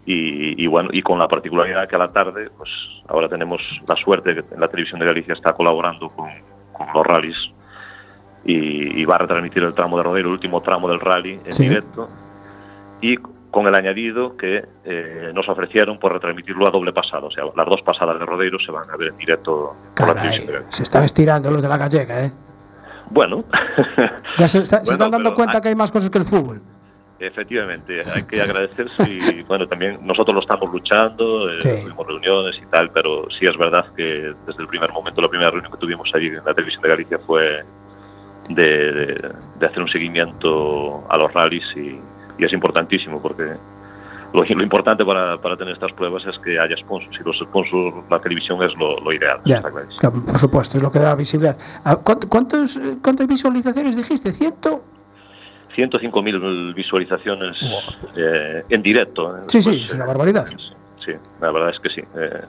[0.04, 2.70] y, y, bueno y con la particularidad que a la tarde pues
[3.08, 6.30] ahora tenemos la suerte que la televisión de Galicia está colaborando con,
[6.72, 7.50] con los rallies
[8.44, 11.52] y, y, va a retransmitir el tramo de Rodero, el último tramo del rally en
[11.52, 11.64] sí.
[11.64, 12.08] directo
[13.00, 13.16] y
[13.50, 17.66] con el añadido que eh, nos ofrecieron por retransmitirlo a doble pasado, o sea, las
[17.66, 20.52] dos pasadas de Rodeiro se van a ver en directo Caray, por la televisión de
[20.52, 20.76] Galicia.
[20.76, 22.32] Se están estirando los de la gallega, ¿eh?
[23.10, 23.44] Bueno.
[24.38, 26.24] ya se, está, bueno, se están dando cuenta hay, que hay más cosas que el
[26.24, 26.60] fútbol.
[27.18, 31.68] Efectivamente, hay que agradecerse y bueno, también nosotros lo estamos luchando, eh, sí.
[31.82, 35.50] tuvimos reuniones y tal, pero sí es verdad que desde el primer momento, la primera
[35.50, 37.64] reunión que tuvimos allí en la televisión de Galicia fue
[38.50, 41.98] de, de, de hacer un seguimiento a los rallies y
[42.38, 43.54] y es importantísimo porque
[44.36, 47.96] lo, lo importante para, para, tener estas pruebas es que haya sponsors y los sponsors,
[48.10, 49.40] la televisión es lo, lo ideal.
[49.44, 51.56] Ya, claro, por supuesto, es lo que da visibilidad.
[51.84, 54.32] Ah, ¿Cuántos, ¿Cuántas visualizaciones dijiste?
[54.32, 54.82] ¿Ciento?
[55.74, 58.10] 105.000 visualizaciones wow.
[58.16, 59.40] eh, en directo.
[59.46, 60.46] Sí, sí, es una barbaridad.
[60.46, 60.56] Sí,
[61.04, 62.00] sí, la verdad es que sí.
[62.16, 62.40] Eh,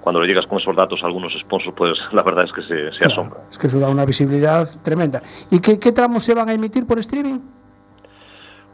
[0.00, 2.92] cuando le llegas con esos datos a algunos sponsors, pues la verdad es que se,
[2.92, 3.40] se claro, asombra.
[3.50, 5.22] Es que eso da una visibilidad tremenda.
[5.50, 7.40] ¿Y qué, qué tramos se van a emitir por streaming?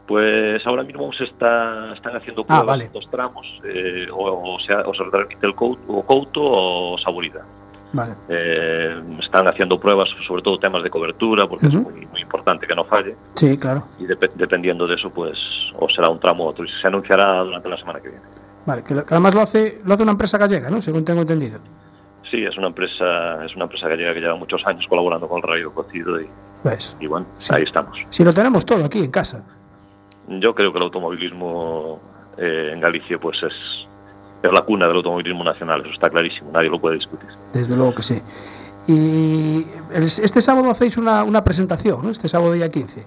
[0.07, 2.89] Pues ahora mismo se está, están haciendo pruebas ah, vale.
[2.93, 7.43] dos tramos, eh, o, o, sea, o se repite el Couto o, Couto, o Saburida.
[7.91, 8.13] Vale.
[8.29, 11.77] Eh, están haciendo pruebas, sobre todo temas de cobertura, porque uh -huh.
[11.77, 13.15] es muy, muy, importante que no falle.
[13.35, 13.87] Sí, claro.
[13.97, 15.39] Y de, dependiendo de eso, pues
[15.79, 16.65] o será un tramo u otro.
[16.65, 18.23] Y se anunciará durante la semana que viene.
[18.65, 20.81] Vale, que además lo hace, lo hace una empresa gallega, ¿no?
[20.81, 21.59] Según tengo entendido.
[22.29, 25.43] Sí, es una empresa, es una empresa gallega que lleva muchos años colaborando con el
[25.43, 26.27] Radio Cocido y,
[26.63, 26.97] ¿Ves?
[26.99, 27.53] y bueno, sí.
[27.55, 28.05] ahí estamos.
[28.09, 29.43] Si lo tenemos todo aquí en casa.
[30.27, 31.99] Yo creo que el automovilismo
[32.37, 33.53] eh, en Galicia pues es,
[34.41, 37.29] es la cuna del automovilismo nacional, eso está clarísimo, nadie lo puede discutir.
[37.53, 38.21] Desde luego que sí.
[38.87, 42.09] Y este sábado hacéis una, una presentación, ¿no?
[42.09, 43.05] Este sábado día 15.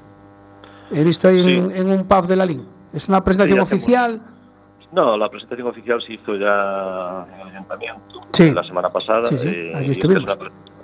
[0.90, 1.56] He visto ahí sí.
[1.56, 2.66] en, en, un pub de la LIN.
[2.92, 4.20] ¿Es una presentación sí, oficial?
[4.90, 8.50] No, la presentación oficial se hizo ya en el ayuntamiento sí.
[8.50, 9.26] la semana pasada.
[9.26, 9.48] Sí, sí.
[9.48, 9.90] Eh.
[9.90, 10.24] Es una,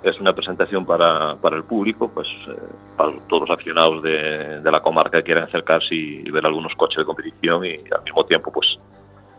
[0.09, 2.55] es una presentación para, para el público, pues eh,
[2.95, 6.97] para todos los aficionados de, de, la comarca que quieran acercarse y, ver algunos coches
[6.97, 8.77] de competición y al mismo tiempo pues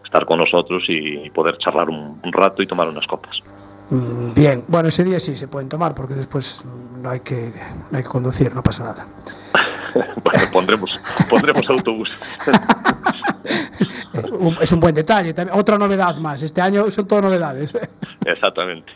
[0.05, 3.43] estar con nosotros y, poder charlar un, un rato y tomar unas copas.
[3.91, 6.65] Mm, bien, bueno, ese día sí se pueden tomar porque después
[6.97, 7.53] no hay que,
[7.91, 9.07] no hay que conducir, no pasa nada.
[10.25, 12.11] bueno, pondremos, pondremos autobús.
[14.61, 15.33] es un buen detalle.
[15.33, 16.43] También, otra novedad más.
[16.43, 17.79] Este año son todo novedades.
[18.25, 18.93] Exactamente.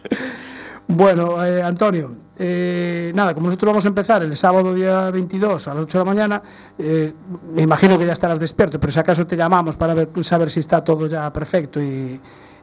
[0.90, 5.74] Bueno, eh, Antonio, eh, nada, como nosotros vamos a empezar el sábado día 22 a
[5.74, 6.42] las 8 de la mañana,
[6.78, 7.12] eh,
[7.54, 10.60] me imagino que ya estarás despierto, pero si acaso te llamamos para ver, saber si
[10.60, 12.20] está todo ya perfecto y,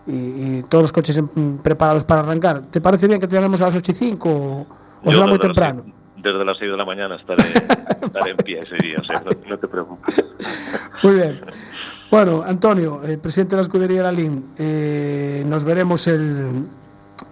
[0.07, 2.63] y, y todos los coches en, preparados para arrancar.
[2.69, 4.67] ¿Te parece bien que te llamemos a las 8 y 5 o,
[5.05, 5.83] o será muy temprano?
[5.85, 7.43] Las, desde las 6 de la mañana estaré,
[8.01, 10.25] estaré en pie ese día, o sea, no, no te preocupes.
[11.03, 11.41] Muy bien.
[12.11, 16.65] Bueno, Antonio, el presidente de la escudería Lalín, eh, nos veremos el,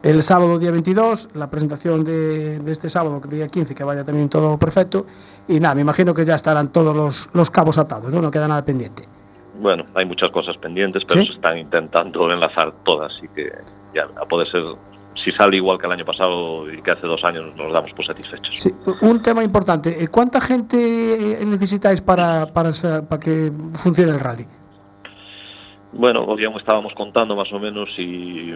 [0.05, 4.29] el sábado día 22, la presentación de, de, este sábado, día 15, que vaya también
[4.29, 5.07] todo perfecto.
[5.47, 8.21] Y nada, me imagino que ya estarán todos los, los cabos atados, ¿no?
[8.21, 9.07] No queda nada pendiente.
[9.59, 11.27] Bueno, hay muchas cosas pendientes, pero ¿Sí?
[11.27, 13.51] se están intentando enlazar todas, así que
[13.95, 14.63] ya a poder ser
[15.15, 18.05] si sale igual que el año pasado y que hace dos años nos damos por
[18.05, 18.59] satisfechos.
[18.59, 22.71] Sí, un tema importante, ¿cuánta gente necesitáis para, para,
[23.09, 24.45] para que funcione el rally?
[25.93, 28.53] Bueno, hoy estábamos contando más o menos y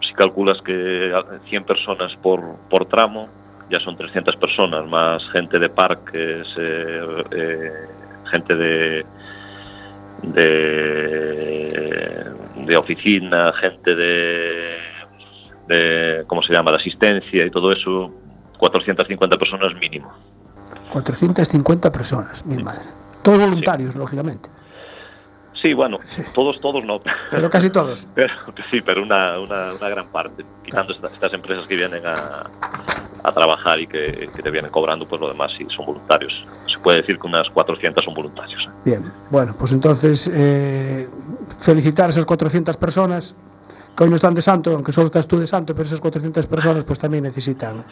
[0.00, 1.12] si calculas que
[1.48, 3.26] 100 personas por, por tramo,
[3.70, 7.72] ya son 300 personas, más gente de parques, eh, eh,
[8.30, 9.06] gente de,
[10.22, 11.68] de,
[12.56, 14.76] de, oficina, gente de,
[15.66, 18.12] de, ¿cómo se llama?, de asistencia y todo eso,
[18.58, 20.12] 450 personas mínimo.
[20.92, 22.88] 450 personas, mi madre.
[23.22, 23.98] Todos voluntarios, sí.
[23.98, 24.48] lógicamente.
[25.60, 26.22] Sí, bueno, sí.
[26.32, 27.00] todos, todos no.
[27.30, 28.06] Pero casi todos.
[28.14, 28.32] Pero,
[28.70, 32.44] sí, pero una, una, una gran parte, quitando estas, estas, empresas que vienen a,
[33.24, 36.46] a trabajar y que, que, te vienen cobrando, pues lo demás sí son voluntarios.
[36.66, 38.68] Se puede decir que unas 400 son voluntarios.
[38.84, 41.08] Bien, bueno, pues entonces eh,
[41.58, 43.34] felicitar a esas 400 personas
[43.96, 46.46] que hoy no están de santo, aunque solo estás tú de santo, pero esas 400
[46.46, 47.84] personas pues también necesitan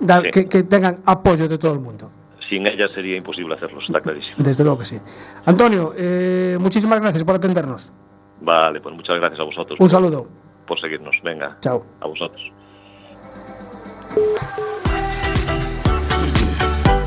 [0.00, 0.30] dar, sí.
[0.30, 2.10] que, que tengan apoyo de todo el mundo
[2.48, 4.36] sin ella sería imposible hacerlo, está clarísimo.
[4.38, 4.98] Desde luego que sí.
[5.44, 7.92] Antonio, eh, muchísimas gracias por atendernos.
[8.40, 9.72] Vale, pues muchas gracias a vosotros.
[9.72, 10.26] Un por, saludo.
[10.66, 11.16] Por seguirnos.
[11.22, 11.56] Venga.
[11.60, 11.84] Chao.
[12.00, 12.52] A vosotros.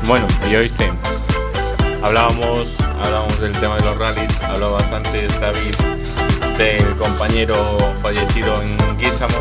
[0.06, 0.90] Bueno, y oíste,
[2.02, 5.74] hablábamos, hablábamos del tema de los rallies, hablabas antes, David,
[6.58, 7.54] del compañero
[8.02, 9.38] fallecido en Guísamo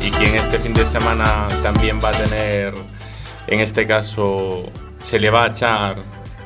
[0.00, 2.74] y quien este fin de semana también va a tener,
[3.48, 4.62] en este caso,
[5.04, 5.96] se le va a echar,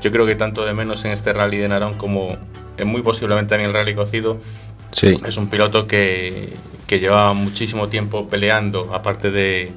[0.00, 2.36] yo creo que tanto de menos en este rally de Narón como
[2.76, 4.40] en muy posiblemente en el rally cocido.
[4.92, 5.16] Sí.
[5.26, 6.52] Es un piloto que,
[6.86, 9.72] que lleva muchísimo tiempo peleando, aparte de,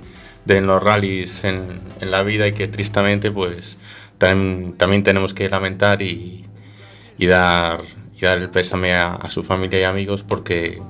[0.46, 3.78] de en los rallies en, en, la vida y que tristemente pues
[4.18, 6.46] también, también tenemos que lamentar y,
[7.18, 7.82] y, dar,
[8.16, 10.82] y dar el pésame a, a su familia y amigos porque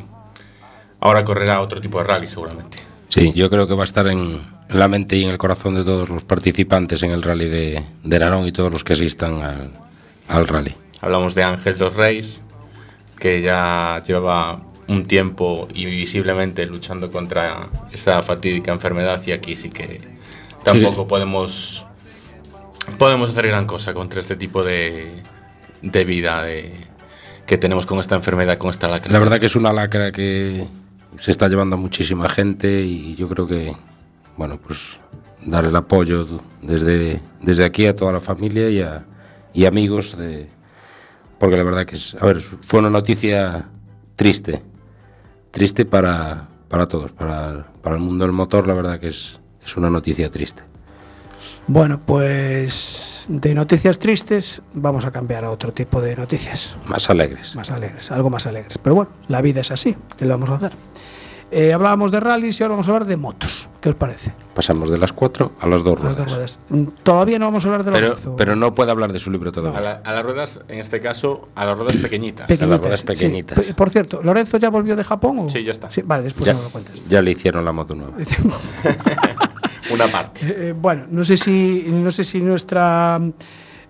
[0.99, 2.77] ahora correrá otro tipo de rally seguramente.
[3.07, 5.75] Sí, yo creo que va a estar en, en la mente y en el corazón
[5.75, 9.41] de todos los participantes en el rally de, de Narón y todos los que asistan
[9.41, 9.71] al,
[10.27, 10.75] al rally.
[11.01, 12.41] Hablamos de Ángel dos Reis,
[13.19, 19.69] que ya llevaba un tiempo y visiblemente luchando contra esa fatídica enfermedad y aquí sí
[19.69, 20.01] que
[20.63, 21.09] tampoco sí.
[21.09, 21.85] podemos
[22.97, 25.11] podemos hacer gran cosa contra este tipo de,
[25.81, 26.71] de vida de,
[27.45, 29.11] que tenemos con esta enfermedad, con esta lacra.
[29.11, 30.65] La verdad que es una lacra que
[31.15, 33.73] se está llevando a muchísima gente y yo creo que,
[34.37, 34.99] bueno, pues
[35.45, 36.27] dar el apoyo
[36.61, 39.05] desde, desde aquí a toda la familia y, a,
[39.53, 40.49] y amigos, de,
[41.39, 43.69] porque la verdad que es, a ver, fue una noticia
[44.15, 44.61] triste,
[45.51, 49.77] triste para, para todos, para, para el mundo del motor, la verdad que es, es
[49.77, 50.63] una noticia triste.
[51.67, 56.77] Bueno, pues de noticias tristes vamos a cambiar a otro tipo de noticias.
[56.87, 57.55] Más alegres.
[57.55, 58.77] Más alegres, algo más alegres.
[58.77, 60.73] Pero bueno, la vida es así, ¿qué le vamos a hacer?
[61.51, 63.69] Eh, hablábamos de rallies y ahora vamos a hablar de motos.
[63.79, 64.33] ¿Qué os parece?
[64.55, 66.17] Pasamos de las cuatro a las dos Las ruedas.
[66.25, 66.59] dos ruedas.
[66.69, 68.35] Mm, Todavía no vamos a hablar de Pero, Lorenzo.
[68.35, 69.79] pero no puede hablar de su libro A, todavía.
[69.79, 72.47] la- a las ruedas, en este caso, a las ruedas pequeñitas.
[72.47, 73.05] Pequeñitas, las ruedas sí.
[73.05, 73.65] pequeñitas.
[73.65, 75.39] P- Por cierto, ¿Lorenzo ya volvió de Japón?
[75.39, 75.49] O?
[75.49, 75.87] Sí, ya está.
[76.03, 76.95] vale, después Ya, no me lo cuentas.
[77.07, 78.13] ya le hicieron la moto nueva.
[79.91, 80.41] Una parte.
[80.69, 83.21] Eh, bueno, no sé si no sé si nuestra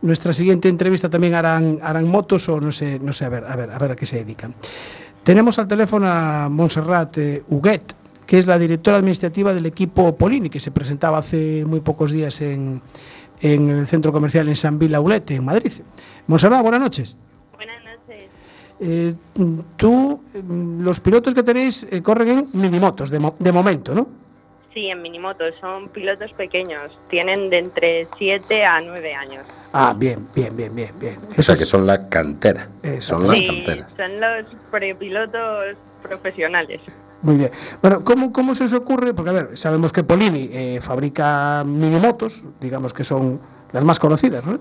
[0.02, 3.56] nuestra siguiente entrevista también harán harán motos o no sé no sé a ver a
[3.56, 4.54] ver a ver a qué se dedican.
[5.26, 7.94] Tenemos al teléfono a Montserrat eh, Huguet,
[8.28, 12.40] que es la directora administrativa del equipo Polini, que se presentaba hace muy pocos días
[12.42, 12.80] en,
[13.42, 15.74] en el centro comercial en San Vilaulete, en Madrid.
[16.28, 17.18] Montserrat, buenas noches.
[17.56, 18.30] Buenas noches.
[18.80, 19.16] Eh,
[19.78, 24.08] tú, mm, los pilotos que tenéis eh, corren en minimotos de, mo- de momento, ¿no?
[24.76, 29.46] Sí, en minimotos son pilotos pequeños, tienen de entre 7 a 9 años.
[29.72, 31.16] Ah, bien, bien, bien, bien, bien.
[31.38, 32.68] O sea que son la cantera.
[32.84, 33.22] Exacto.
[33.22, 33.96] Son las Sí, canteras.
[33.96, 36.82] son los prepilotos profesionales.
[37.22, 37.52] Muy bien.
[37.82, 39.14] Bueno, ¿cómo, ¿cómo se os ocurre?
[39.14, 43.40] Porque, a ver, sabemos que Polini eh, fabrica minimotos, digamos que son
[43.72, 44.60] las más conocidas, ¿no?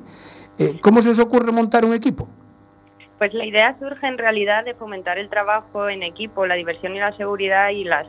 [0.61, 2.29] Eh, ¿Cómo se os ocurre montar un equipo?
[3.19, 6.99] Pues la idea surge en realidad de fomentar el trabajo en equipo, la diversión y
[6.99, 8.07] la seguridad y las,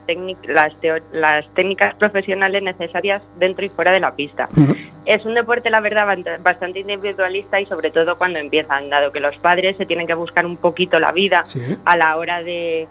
[1.12, 4.50] las, técnicas profesionales necesarias dentro y fuera de la pista.
[5.06, 9.38] Es un deporte, la verdad, bastante individualista y sobre todo cuando empiezan, dado que los
[9.38, 11.78] padres se tienen que buscar un poquito la vida Sí.
[11.86, 12.88] a la hora de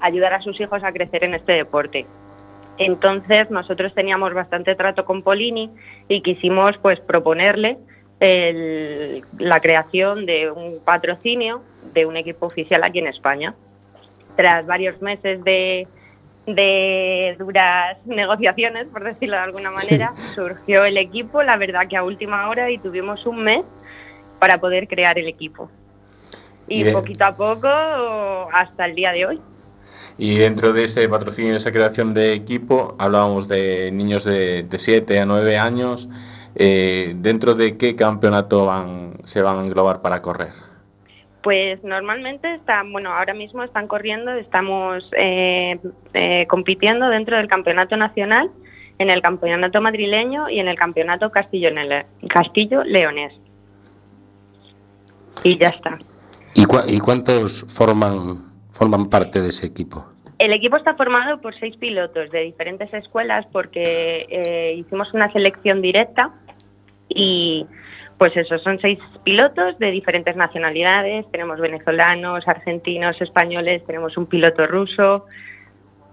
[0.00, 2.06] ayudar a sus hijos a crecer en este deporte.
[2.76, 5.70] Entonces nosotros teníamos bastante trato con Polini
[6.08, 7.78] y quisimos pues proponerle
[8.20, 13.54] el- la creación de un patrocinio de un equipo oficial aquí en España.
[14.36, 15.86] Tras varios meses de,
[16.46, 22.02] de duras negociaciones, por decirlo de alguna manera, surgió el equipo, la verdad que a
[22.02, 23.62] última hora y tuvimos un mes
[24.38, 25.70] para poder crear el equipo.
[26.66, 26.94] Y Bien.
[26.94, 27.68] poquito a poco
[28.52, 29.40] hasta el día de hoy.
[30.16, 35.18] Y dentro de ese patrocinio, de esa creación de equipo, hablábamos de niños de, 7
[35.20, 36.08] a 9 años.
[36.56, 40.52] Eh, ¿Dentro de qué campeonato van, se van a englobar para correr?
[41.42, 45.78] Pues normalmente están, bueno, ahora mismo están corriendo, estamos eh,
[46.14, 48.50] eh, compitiendo dentro del campeonato nacional,
[48.98, 51.68] en el campeonato madrileño y en el campeonato Castillo,
[52.28, 53.34] Castillo Leonés.
[55.42, 55.98] Y ya está.
[56.54, 60.06] ¿Y, cua- y cuántos forman, forman parte de ese equipo?
[60.38, 65.82] El equipo está formado por seis pilotos de diferentes escuelas porque eh, hicimos una selección
[65.82, 66.32] directa
[67.14, 67.66] y
[68.18, 74.66] pues eso, son seis pilotos de diferentes nacionalidades, tenemos venezolanos, argentinos, españoles, tenemos un piloto
[74.66, 75.26] ruso.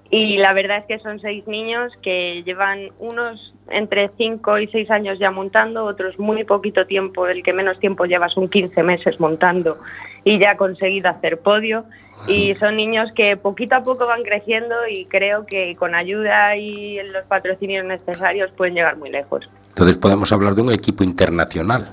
[0.09, 4.91] Y la verdad es que son seis niños que llevan unos entre cinco y seis
[4.91, 9.21] años ya montando, otros muy poquito tiempo, el que menos tiempo lleva son 15 meses
[9.21, 9.77] montando
[10.25, 11.85] y ya ha conseguido hacer podio.
[12.27, 17.01] Y son niños que poquito a poco van creciendo y creo que con ayuda y
[17.03, 19.49] los patrocinios necesarios pueden llegar muy lejos.
[19.71, 21.91] Entonces podemos hablar de un equipo internacional.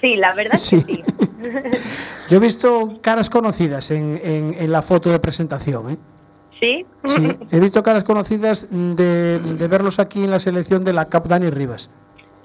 [0.00, 0.82] Sí, la verdad es Sí.
[0.84, 1.04] que sí.
[2.28, 5.96] Yo he visto caras conocidas en, en- en la foto de presentación, ¿eh?
[6.60, 11.06] Sí, Sí, he visto caras conocidas de, de verlos aquí en la selección de la
[11.06, 11.90] Cap Dani Rivas.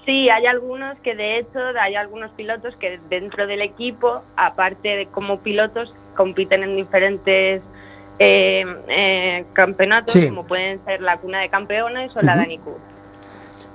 [0.05, 5.05] Sí, hay algunos que de hecho hay algunos pilotos que dentro del equipo, aparte de
[5.07, 7.61] como pilotos, compiten en diferentes
[8.19, 10.27] eh, eh, campeonatos, Sí.
[10.27, 12.41] como pueden ser la Cuna de Campeones o la Ujú.
[12.41, 12.77] Dani Cup.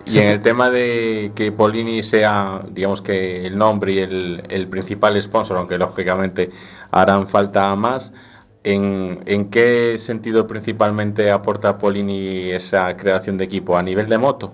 [0.06, 5.20] Y en el tema de que Polini sea, digamos que el nombre y el, principal
[5.20, 6.50] sponsor, aunque lógicamente
[6.92, 8.14] harán falta más,
[8.62, 13.76] ¿en, qué sentido principalmente aporta Polini esa creación de equipo?
[13.76, 14.52] ¿A nivel de moto?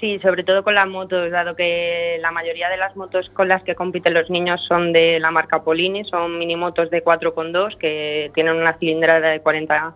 [0.00, 3.62] Sí, sobre todo con las motos, dado que la mayoría de las motos con las
[3.64, 8.56] que compiten los niños son de la marca Polini, son minimotos de 4,2 que tienen
[8.56, 9.94] una cilindrada de 40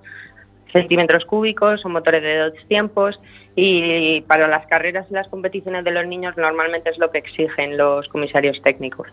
[0.70, 3.20] centímetros cúbicos, son motores de dos tiempos
[3.54, 7.76] y para las carreras y las competiciones de los niños normalmente es lo que exigen
[7.76, 9.08] los comisarios técnicos.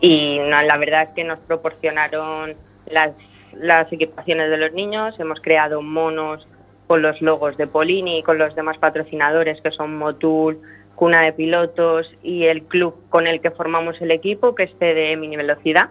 [0.00, 2.54] Y la verdad es que nos proporcionaron
[2.90, 3.12] las,
[3.92, 6.46] equipaciones de los niños, hemos creado monos
[6.86, 10.60] con los logos de Polini y con los demás patrocinadores que son Motul,
[10.94, 15.16] cuna de pilotos y el club con el que formamos el equipo, que es de
[15.16, 15.90] Mini Velocidad.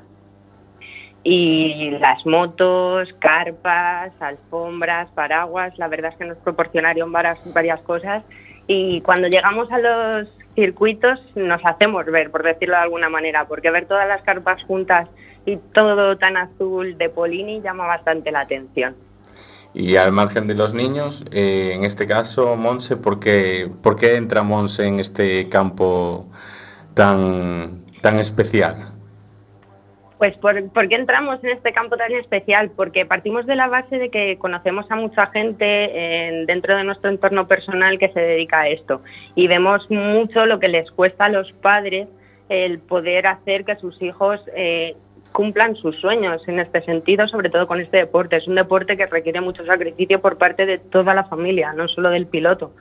[1.29, 8.23] Y las motos, carpas, alfombras, paraguas, la verdad es que nos proporcionaron varias, varias cosas.
[8.65, 13.71] Y cuando llegamos a los circuitos nos hacemos ver, por decirlo de alguna manera, porque
[13.71, 15.09] ver todas las carpas juntas
[15.45, 18.95] y todo tan azul de Polini llama bastante la atención.
[19.73, 24.15] Y al margen de los niños, eh, en este caso, Monse, ¿por qué, ¿por qué
[24.15, 26.25] entra Monse en este campo
[26.93, 28.96] tan, tan especial?
[30.17, 32.71] Pues ¿por, qué entramos en este campo tan especial?
[32.75, 37.47] Porque partimos de la base de que conocemos a mucha gente dentro de nuestro entorno
[37.47, 39.03] personal que se dedica a esto
[39.35, 42.07] y vemos mucho lo que les cuesta a los padres
[42.49, 44.95] el poder hacer que sus hijos eh,
[45.31, 48.37] cumplan sus sueños en este sentido, sobre todo con este deporte.
[48.37, 52.09] Es un deporte que requiere mucho sacrificio por parte de toda la familia, no solo
[52.09, 52.73] del piloto.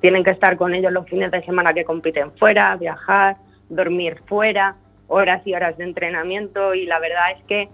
[0.00, 3.36] Tienen que estar con ellos los fines de semana que compiten fuera, viajar,
[3.68, 4.76] dormir fuera,
[5.08, 7.68] horas y horas de entrenamiento y la verdad es que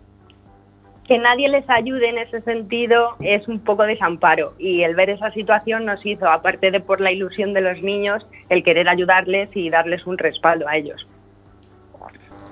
[1.07, 5.33] que nadie les ayude en ese sentido es un poco desamparo y el ver esa
[5.33, 9.69] situación nos hizo, aparte de por la ilusión de los niños, el querer ayudarles y
[9.69, 11.07] darles un respaldo a ellos.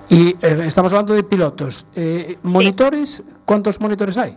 [0.09, 1.87] Y eh, estamos hablando de pilotos.
[1.95, 3.25] Eh, ¿Monitores?
[3.45, 4.35] ¿Cuántos monitores hay?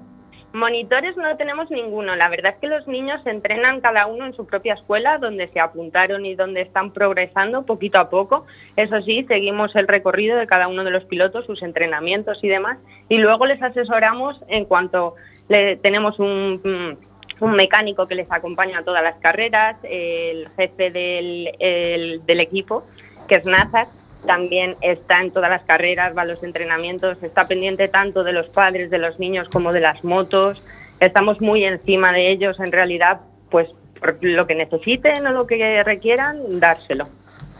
[0.54, 2.14] Monitores no tenemos ninguno.
[2.14, 5.48] La verdad es que los niños se entrenan cada uno en su propia escuela, donde
[5.48, 8.46] se apuntaron y donde están progresando poquito a poco.
[8.76, 12.78] Eso sí, seguimos el recorrido de cada uno de los pilotos, sus entrenamientos y demás.
[13.08, 15.16] Y luego les asesoramos en cuanto
[15.48, 16.98] le, tenemos un,
[17.40, 22.84] un mecánico que les acompaña a todas las carreras, el jefe del, del equipo,
[23.28, 23.88] que es Nazar,
[24.26, 28.48] también está en todas las carreras, va a los entrenamientos, está pendiente tanto de los
[28.48, 30.64] padres, de los niños como de las motos.
[31.00, 35.82] Estamos muy encima de ellos, en realidad, pues por lo que necesiten o lo que
[35.82, 37.04] requieran, dárselo,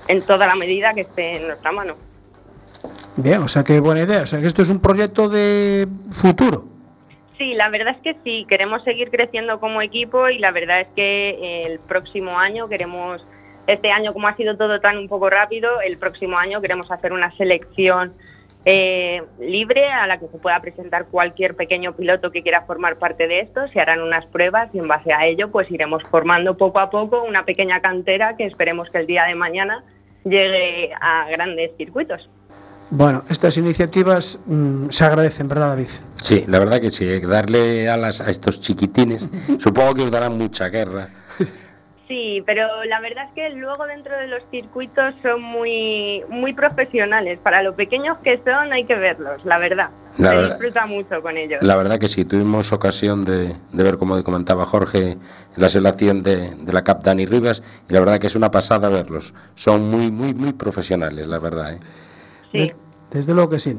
[0.09, 1.94] en toda la medida que esté en nuestra mano.
[3.16, 6.64] Bien, o sea que buena idea, o sea que esto es un proyecto de futuro.
[7.38, 10.88] Sí, la verdad es que sí, queremos seguir creciendo como equipo y la verdad es
[10.94, 13.24] que el próximo año queremos
[13.66, 17.12] este año, como ha sido todo tan un poco rápido, el próximo año queremos hacer
[17.12, 18.12] una selección
[18.66, 23.29] eh, libre a la que se pueda presentar cualquier pequeño piloto que quiera formar parte
[23.29, 23.68] de esto.
[23.68, 27.22] Se harán unas pruebas y en base a ello pues iremos formando poco a poco
[27.22, 29.85] una pequeña cantera que esperemos que el día de mañana
[30.24, 32.31] llegue a grandes circuitos.
[32.90, 35.88] Bueno, estas iniciativas mm, se agradecen, ¿verdad, David?
[36.22, 40.68] Sí, la verdad que sí, darle alas a estos chiquitines, supongo que os darán mucha
[40.68, 41.09] guerra.
[42.07, 47.38] Sí, pero la verdad es que luego dentro de los circuitos son muy muy profesionales.
[47.43, 49.88] Para lo pequeños que son hay que verlos, la verdad.
[50.17, 51.62] Se disfruta mucho con ellos.
[51.62, 55.17] La verdad que sí, tuvimos ocasión de, ver, como comentaba Jorge,
[55.57, 59.35] la selección de, la Cap Dani Rivas y la verdad que es una pasada verlos.
[59.55, 61.73] Son muy, muy, muy profesionales, la verdad.
[61.73, 61.81] ¿eh?
[62.53, 62.73] Sí.
[63.11, 63.79] desde luego que sí.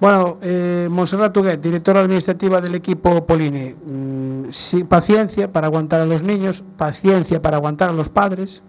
[0.00, 3.74] Bueno, eh, Monserrat Tuguet, directora administrativa del equipo Polini.
[3.74, 4.50] Mm,
[4.88, 8.62] paciencia para aguantar a los niños, paciencia para aguantar a los padres.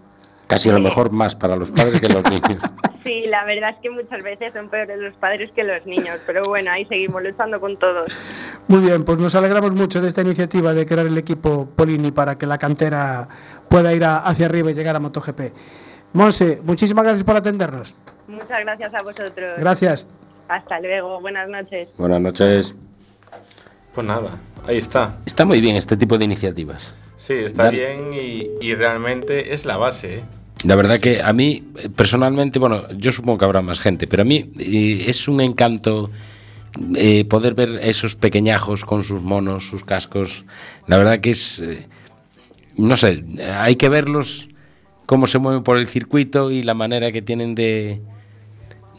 [0.48, 2.62] Casi a lo mejor más para los padres que los niños.
[3.02, 6.44] Sí, la verdad es que muchas veces son peores los padres que los niños, pero
[6.44, 8.12] bueno, ahí seguimos luchando con todos.
[8.68, 12.36] Muy bien, pues nos alegramos mucho de esta iniciativa de crear el equipo Polini para
[12.36, 13.26] que la cantera
[13.70, 15.40] pueda ir hacia arriba y llegar a MotoGP.
[16.12, 17.94] Monse, muchísimas gracias por atendernos.
[18.28, 19.54] Muchas gracias a vosotros.
[19.58, 20.10] Gracias.
[20.50, 21.94] Hasta luego, buenas noches.
[21.96, 22.74] Buenas noches.
[23.94, 24.32] Pues nada,
[24.66, 25.16] ahí está.
[25.24, 26.92] Está muy bien este tipo de iniciativas.
[27.16, 30.18] Sí, está bien y, realmente es la base.
[30.18, 30.22] ¿eh?
[30.64, 31.62] La verdad que a mí,
[31.94, 36.10] personalmente, bueno, yo supongo que habrá más gente, pero a mí eh, es un encanto
[36.96, 40.44] eh, poder ver esos pequeñajos con sus monos, sus cascos.
[40.88, 41.62] La verdad que es,
[42.76, 43.22] no sé,
[43.56, 44.48] hay que verlos
[45.06, 48.00] cómo se mueven por el circuito y la manera que tienen de,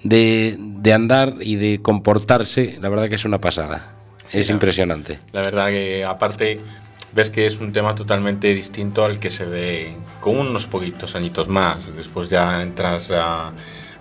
[0.03, 0.57] de,
[0.93, 3.93] andar y de comportarse, la verdad que es una pasada.
[4.31, 5.19] es impresionante.
[5.33, 6.59] La verdad que aparte
[7.13, 11.47] ves que es un tema totalmente distinto al que se ve con unos poquitos añitos
[11.47, 11.93] más.
[11.95, 13.11] Después ya entras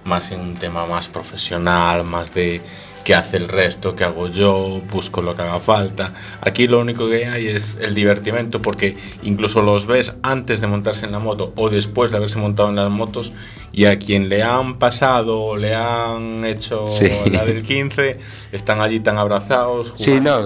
[0.05, 2.61] más en un tema más profesional, más de
[3.05, 6.13] qué hace el resto, qué hago yo, busco lo que haga falta.
[6.41, 11.07] Aquí lo único que hay es el divertimento porque incluso los ves antes de montarse
[11.07, 13.33] en la moto o después de haberse montado en las motos
[13.73, 16.87] y a quien le han pasado le han hecho
[17.31, 18.19] la del 15
[18.53, 19.93] están allí tan abrazados.
[19.97, 20.41] Sí, no,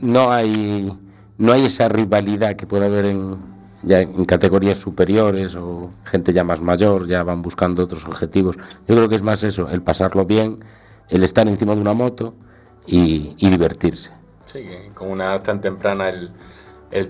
[0.00, 0.90] no hay
[1.36, 6.42] no hay esa rivalidad que puede haber en ya en categorías superiores o gente ya
[6.42, 8.56] más mayor, ya van buscando otros objetivos.
[8.88, 10.60] Yo creo que es más eso, el pasarlo bien
[11.08, 12.34] el estar encima de una moto
[12.86, 14.10] y, divertirse.
[14.46, 16.30] Sí, con una edad tan temprana el,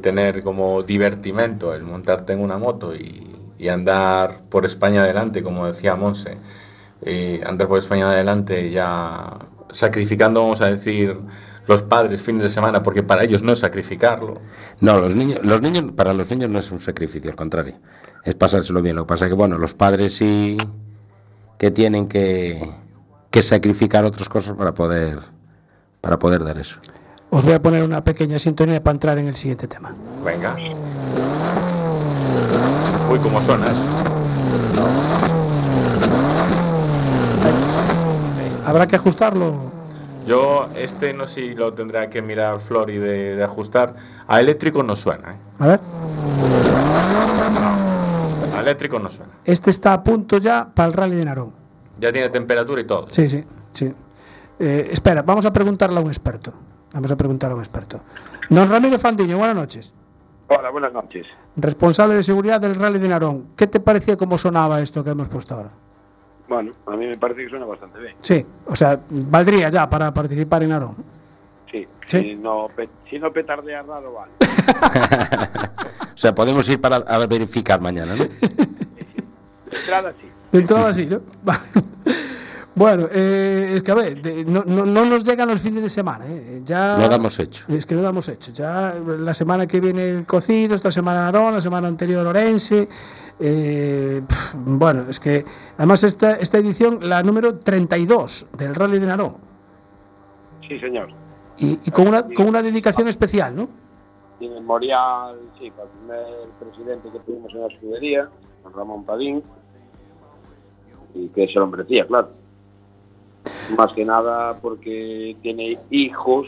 [0.01, 5.67] tener como divertimento, el montarte en una moto y, y andar por España adelante, como
[5.67, 6.39] decía Monse,
[7.03, 9.39] eh, andar por España adelante ya
[9.71, 11.19] sacrificando, vamos a decir,
[11.67, 14.35] los padres fines de semana, porque para ellos no es sacrificarlo.
[14.81, 17.75] No, los niños, los niños, para los niños no es un sacrificio, al contrario,
[18.23, 18.97] es pasárselo bien.
[18.97, 20.57] Lo que pasa es que, bueno, los padres sí
[21.59, 22.71] que tienen que,
[23.35, 25.19] que sacrificar otras cosas para poder,
[26.01, 26.79] para poder dar eso.
[27.31, 29.91] Os voy a poner una pequeña sintonía para entrar en el siguiente tema.
[30.25, 30.55] Venga.
[33.11, 33.89] Uy, cómo suena eso.
[38.65, 39.59] Habrá que ajustarlo.
[40.25, 43.97] Yo, este no sé si lo tendrá que mirar Flori de, de ajustar.
[44.29, 45.37] A eléctrico no suena, ¿eh?
[45.59, 45.81] A ver.
[48.57, 49.33] A eléctrico no suena.
[49.45, 51.64] Este está a punto ya para el rally de Narón.
[51.99, 53.07] Ya tiene temperatura y todo.
[53.11, 53.93] Sí, sí, sí.
[54.59, 56.53] Eh, espera, vamos a preguntarle a un experto.
[56.93, 58.01] Vamos a preguntarle a un experto.
[58.51, 59.95] Don Ramiro Fandiño, buenas noches.
[60.49, 61.27] Hola, buenas noches.
[61.57, 63.49] Responsable de seguridad del rally de Narón.
[63.57, 65.71] ¿Qué te parecía cómo sonaba esto que hemos puesto ahora?
[66.49, 68.15] Bueno, a mí me parece que suena bastante bien.
[68.21, 70.95] Sí, o sea, valdría ya para participar en Narón.
[71.71, 72.21] Sí, Sí.
[72.21, 72.69] Si, no,
[73.09, 74.33] si no petardea raro, vale.
[76.15, 78.25] O sea, podemos ir para a verificar mañana, ¿no?
[78.25, 78.31] De
[79.77, 80.29] entrada sí.
[80.59, 81.21] De entrada así, ¿no?
[82.77, 85.89] Bueno, eh, es que a ver, de- no, no- no nos llegan los fines de
[85.89, 86.25] semana.
[86.27, 86.61] ¿eh?
[86.65, 87.67] Ya, Lo damos hecho.
[87.69, 88.51] Es que no lo hemos hecho.
[88.51, 92.89] Ya la semana que viene el cocido, esta semana Narón, la semana anterior Orense.
[93.39, 94.23] eh,
[94.57, 95.45] bueno, es que
[95.79, 99.37] además esta, esta edición, la número 32 del Rally de Narón.
[100.67, 101.11] Sí, señor.
[101.59, 103.69] Y, y con, una, con una dedicación especial, ¿no?
[104.41, 106.27] Y memorial, sí, para el primer
[106.59, 108.29] presidente que tuvimos en la escudería,
[108.65, 109.45] don Ramón Padín,
[111.15, 112.29] y que se lo merecía, claro.
[113.77, 116.47] Más que nada porque tiene hijos,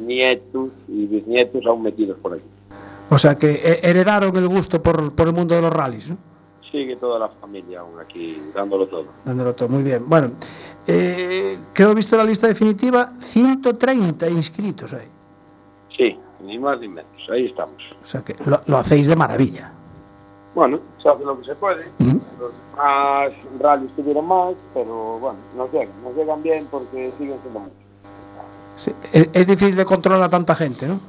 [0.00, 2.44] nietos y bisnietos aún metidos por aquí.
[3.10, 6.16] O sea que eh, heredaron el gusto por, por el mundo de los rallies, ¿no?
[6.70, 9.06] Sigue toda la familia aún aquí dándolo todo.
[9.24, 10.08] Dándolo todo, muy bien.
[10.08, 10.30] Bueno,
[10.86, 15.08] eh, creo he visto la lista definitiva, 130 inscritos ahí.
[15.96, 17.82] Sí, ni más ni menos, ahí estamos.
[18.00, 19.72] O sea que lo, lo hacéis de maravilla.
[20.60, 21.86] Bueno, se hace lo que se puede.
[22.00, 22.20] Ujú.
[22.38, 27.60] Los más rallies tuvieron más, pero bueno, nos llegan, nos llegan bien porque siguen siendo
[27.60, 27.76] muchos.
[28.76, 31.00] Sí, Es, difícil de controlar a tanta gente, ¿no?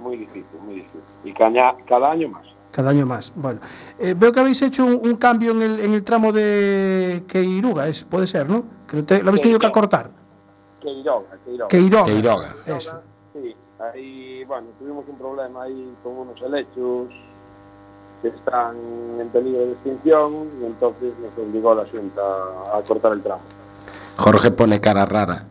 [0.00, 1.02] Muy difícil, muy difícil.
[1.24, 2.46] Y caña, cada año más.
[2.72, 3.34] Cada año más.
[3.36, 3.60] Bueno,
[3.98, 7.88] eh, veo que habéis hecho un, un cambio en el, en el tramo de Queiruga,
[7.88, 8.64] es, puede ser, ¿no?
[8.88, 10.08] Que lo, te- lo habéis tenido que acortar.
[10.80, 11.68] Queiroga, Queiroga.
[11.68, 12.04] Queiroga.
[12.06, 12.54] Queiroga.
[12.66, 13.02] Eso.
[13.34, 17.10] Sí, ahí, bueno, tuvimos un problema ahí con unos helechos
[18.22, 18.76] que están
[19.20, 22.22] en peligro de extinción y entonces nos obligó la Junta
[22.74, 23.42] a cortar el tramo.
[24.16, 25.46] Jorge pone cara rara.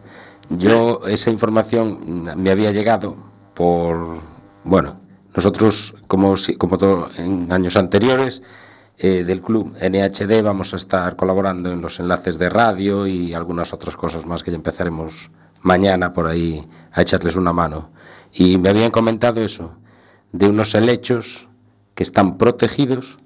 [0.49, 3.15] Yo esa información me había llegado
[3.53, 4.17] por,
[4.63, 4.99] bueno,
[5.35, 8.41] nosotros como como todo en años anteriores
[8.97, 13.73] eh, del club NHD vamos a estar colaborando en los enlaces de radio y algunas
[13.73, 15.31] otras cosas más que ya empezaremos
[15.63, 17.89] mañana por ahí a echarles una mano.
[18.31, 19.75] Y me habían comentado eso
[20.31, 21.49] de unos helechos
[21.95, 23.17] que están protegidos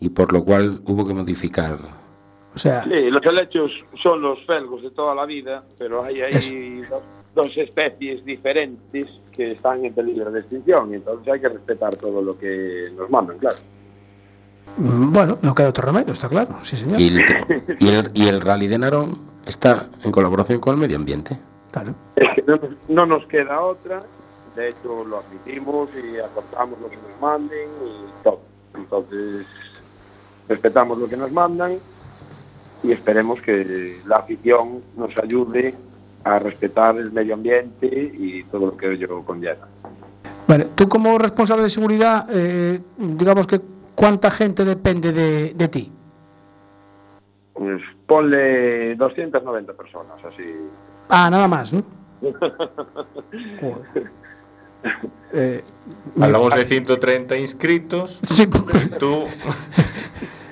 [0.00, 1.76] y por lo cual hubo que modificar
[2.54, 6.82] O sea, Sí, los helechos son los felgos de toda la vida, pero hay ahí
[6.88, 7.02] dos,
[7.34, 12.20] dos especies diferentes que están en peligro de extinción y entonces hay que respetar todo
[12.22, 13.56] lo que nos mandan, claro.
[14.78, 16.56] mm, bueno, no queda otro remedio, está claro.
[16.62, 17.00] Sí, señor.
[17.00, 17.20] Y el,
[17.78, 21.36] y el, y el Rally de Narón está en colaboración con el medio ambiente.
[21.70, 21.94] Claro.
[22.16, 24.00] Es que no, nos- no nos queda otra,
[24.58, 28.40] de hecho lo admitimos y acortamos lo que nos manden y todo.
[28.74, 29.46] Entonces
[30.48, 31.78] respetamos lo que nos mandan
[32.82, 35.74] y esperemos que la afición nos ayude
[36.24, 39.68] a respetar el medio ambiente y todo lo que ello conlleva.
[40.48, 43.60] Vale, tú como responsable de seguridad, eh, digamos que
[43.94, 45.92] cuánta gente depende de, de ti.
[47.52, 50.46] Pues ponle 290 personas, así.
[51.08, 51.82] Ah, nada más, ¿no?
[53.60, 54.27] Joder.
[55.32, 55.62] Eh,
[56.20, 58.20] Hablamos de 130 inscritos.
[58.30, 58.46] sí,
[58.98, 59.26] Tú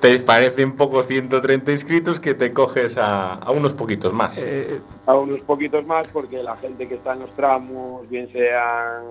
[0.00, 4.36] te parecen poco 130 inscritos que te coges a, a unos poquitos más.
[4.38, 9.04] eh, A unos poquitos más porque la gente que está en los tramos, bien sean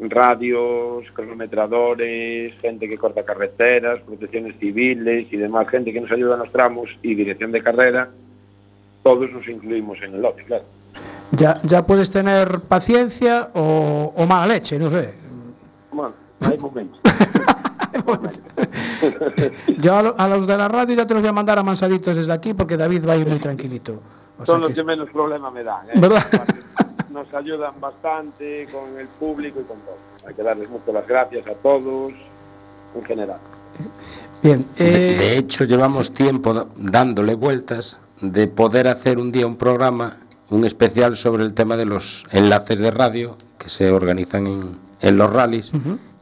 [0.00, 6.40] radios, cronometradores, gente que corta carreteras, protecciones civiles y demás, gente que nos ayuda en
[6.40, 8.08] los tramos y dirección de carrera,
[9.02, 10.64] todos nos incluimos en el lote, claro.
[11.32, 15.14] Ya, ya puedes tener paciencia o, o mala leche, no sé.
[15.92, 16.12] Bueno,
[16.48, 17.00] hay momentos.
[19.78, 21.62] Yo a, lo- a los de la radio ya te los voy a mandar a
[21.62, 24.00] mansaditos desde aquí porque David va a ir muy tranquilito.
[24.38, 25.86] O sea Son los que menos problema me dan.
[25.88, 25.92] ¿eh?
[25.96, 26.24] ¿Verdad?
[27.10, 29.96] Nos ayudan bastante con el público y con todo.
[30.26, 32.12] Hay que darles muchas las gracias a todos
[32.94, 33.38] en general.
[34.42, 39.56] Bien, De, Eh, de hecho, llevamos tiempo dándole vueltas de poder hacer un día un
[39.56, 40.16] programa,
[40.52, 45.18] un especial sobre el tema de los enlaces de radio que se organizan en, en
[45.18, 45.72] los rallies,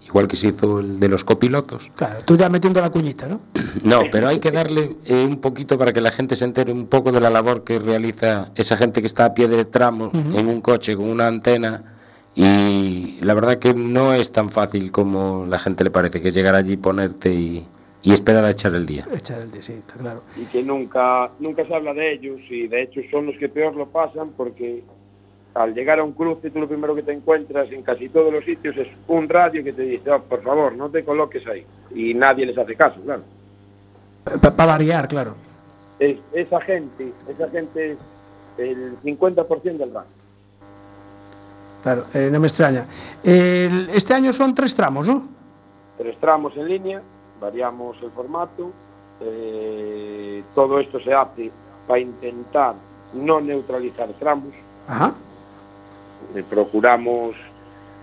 [0.06, 1.90] igual que se hizo el de los copilotos.
[1.94, 3.40] claro, tú ya metiendo la cuñita, ¿no?
[3.82, 6.86] No, pero hay que darle eh, un poquito para que la gente se entere un
[6.86, 10.48] poco de la labor que realiza esa gente que está a pie del tramo en
[10.48, 11.96] un coche con una antena.
[12.34, 16.34] Y la verdad que no es tan fácil como la gente le parece, que es
[16.34, 17.66] llegar allí, ponerte y,
[18.02, 19.06] y esperar a echar el día.
[19.14, 20.22] Echar el de sí, está claro.
[20.36, 23.74] y que nunca, nunca se habla de ellos y de hecho son los que peor
[23.76, 24.82] lo pasan porque
[25.54, 28.44] al llegar a un cruce tú lo primero que te encuentras en casi todos los
[28.44, 31.66] sitios es un radio que te dice, "Oh, por favor, no te coloques ahí.
[31.94, 33.22] Y nadie les hace caso, claro.
[34.40, 35.34] Para variar, claro.
[35.98, 37.98] Es, esa gente, esa gente es
[38.58, 40.08] el 50% del radio.
[41.82, 42.84] Claro, eh, no me extraña.
[43.24, 45.22] El- este año son tres tramos, ¿no?
[45.98, 47.02] Tres tramos en línea,
[47.40, 48.70] variamos el formato,
[49.20, 51.50] eh, todo esto se hace
[51.86, 52.74] para intentar
[53.14, 54.52] no neutralizar tramos,
[54.86, 55.12] Ajá.
[56.34, 57.34] Eh, procuramos,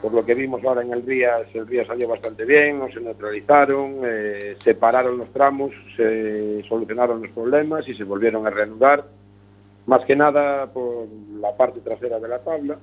[0.02, 3.00] por lo que vimos ahora en el Rías, el Rías salió bastante bien, no se
[3.00, 9.06] neutralizaron, eh, separaron los tramos, se solucionaron los problemas y se volvieron a reanudar,
[9.86, 11.08] más que nada por
[11.40, 12.78] la parte trasera de la tabla,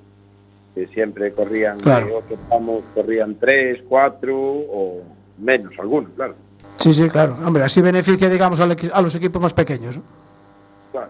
[0.75, 2.19] que siempre corrían Claro.
[2.27, 5.03] ocho tramos, corrían tres, cuatro o
[5.45, 6.35] menos algunos, claro.
[6.77, 7.35] Sí, sí, claro.
[7.47, 8.67] Hombre, así beneficia, digamos, a
[9.03, 10.01] los equipos más pequeños.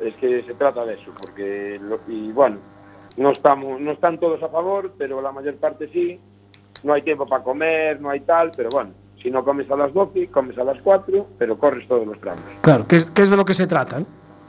[0.02, 2.56] Es que se trata de eso, porque, lo- y bueno,
[3.16, 6.20] no, estamos, no están todos a favor, pero la mayor parte sí.
[6.84, 8.90] No hay tiempo para comer, no hay tal, pero bueno,
[9.22, 12.42] si no comes a las 12, comes a las 4, pero corres todos los tramos.
[12.60, 14.00] Claro, que es, que es de lo que se trata.
[14.00, 14.06] ¿no?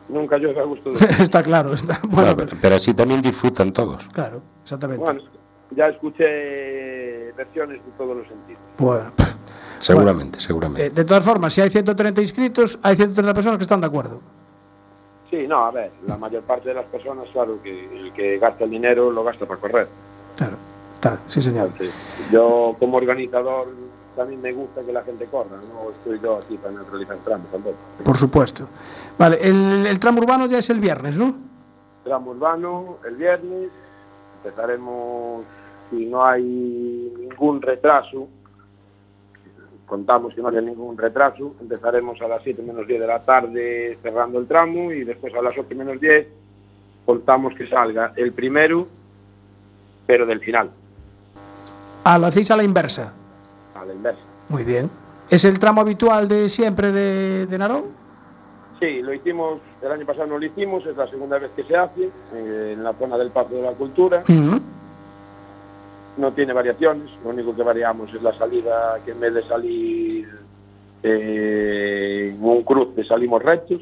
[0.10, 1.74] Nunca yo a gusto de está claro.
[1.74, 4.08] Está, bueno, Claro, pero, pero así también disfrutan todos.
[4.10, 5.04] claro, exactamente.
[5.04, 5.22] Bueno,
[5.72, 8.62] ya escuché versiones de todos los sentidos.
[8.78, 9.12] Bueno,
[9.80, 10.86] Seguramente, seguramente.
[10.88, 14.20] eh, de todas formas, si hay 130 inscritos, hay 130 personas que están de acuerdo.
[15.30, 18.64] Sí, no, a ver, la mayor parte de las personas, claro, que el que gasta
[18.64, 19.88] el dinero lo gasta para correr.
[20.38, 20.56] Claro,
[20.94, 21.72] está, sí, señor.
[22.32, 23.68] Yo como organizador
[24.16, 27.76] también me gusta que la gente corra, no estoy yo aquí para neutralizar tramos tampoco.
[28.04, 28.66] Por supuesto.
[29.18, 31.36] Vale, el, el tramo urbano ya es el viernes, ¿no?
[32.04, 33.70] Tramo urbano el viernes,
[34.44, 35.44] empezaremos,
[35.90, 38.28] si no hay ningún retraso,
[39.86, 43.98] contamos que no haya ningún retraso, empezaremos a las 7 menos 10 de la tarde
[44.02, 46.28] cerrando el tramo y después a las 8 menos 10
[47.06, 48.88] contamos que salga el primero,
[50.08, 50.70] pero del final,
[52.04, 53.14] Ah, lo hacéis a la inversa.
[53.74, 54.22] a la inversa.
[54.50, 54.90] Muy bien.
[55.30, 57.84] ¿Es el tramo habitual de siempre de, de Narón?
[58.80, 61.76] Sí, lo hicimos, el año pasado no lo hicimos, es la segunda vez que se
[61.76, 64.22] hace eh, en la zona del Pazo de la Cultura.
[66.18, 70.28] No tiene variaciones, lo único que variamos es la salida, que en vez de salir
[71.04, 73.82] eh, en un cruce salimos rectos.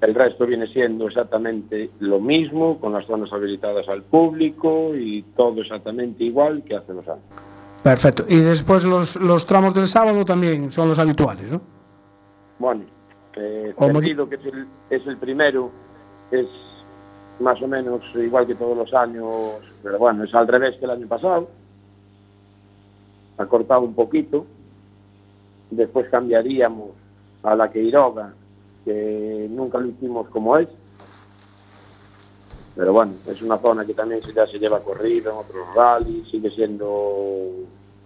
[0.00, 5.62] El resto viene siendo exactamente lo mismo, con las zonas habilitadas al público y todo
[5.62, 7.24] exactamente igual que hace los años.
[7.82, 8.24] Perfecto.
[8.28, 11.60] Y después los, los tramos del sábado también son los habituales, ¿no?
[12.58, 12.82] Bueno,
[13.36, 15.70] eh, Cerdido, que es el, es el primero,
[16.30, 16.46] es
[17.40, 20.92] más o menos igual que todos los años, pero bueno, es al revés que el
[20.92, 21.48] año pasado.
[23.36, 24.46] Ha cortado un poquito.
[25.70, 26.90] Después cambiaríamos
[27.42, 28.32] a la Queiroga,
[28.84, 30.68] que nunca lo hicimos como es.
[32.76, 36.50] Pero bueno, es una zona que también ya se lleva corrido en otros rallies, sigue
[36.50, 37.50] siendo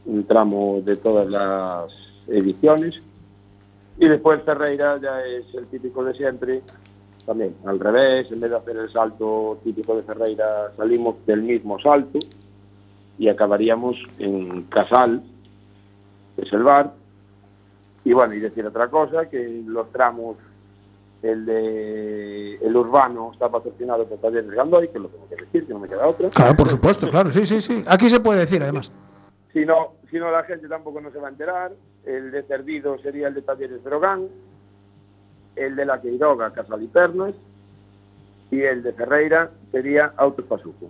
[0.05, 1.91] un tramo de todas las
[2.27, 3.01] ediciones.
[3.99, 6.63] Y después Ferreira ya es el típico de siempre,
[7.29, 11.79] también al revés, en vez de hacer el salto típico de Ferreira, salimos del mismo
[11.79, 12.19] salto
[13.19, 15.23] y acabaríamos en Casal,
[16.35, 16.95] que es el bar.
[18.03, 20.39] Y bueno, y decir otra cosa, que los tramos,
[21.23, 25.75] el de el urbano está patrocinado por Talleres Gandoy, que lo tengo que decir, que
[25.75, 26.31] no me queda otra.
[26.31, 27.83] Claro, por supuesto, claro, sí, sí, sí.
[27.89, 28.91] Aquí se puede decir, además.
[29.53, 31.73] Si no, si no, la gente tampoco no se va a enterar.
[32.07, 34.29] El de Cerdido sería el de Talleres Drogán,
[35.59, 36.89] el de la Queiroga, Casal
[38.51, 40.89] y el de Ferreira sería Autos Pasuco.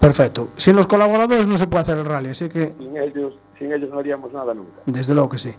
[0.00, 0.48] Perfecto.
[0.56, 3.90] Sin los colaboradores no se puede hacer el rally, así que Sin ellos, sin ellos
[3.90, 4.80] no haríamos nada nunca.
[4.86, 5.54] desde luego que sí.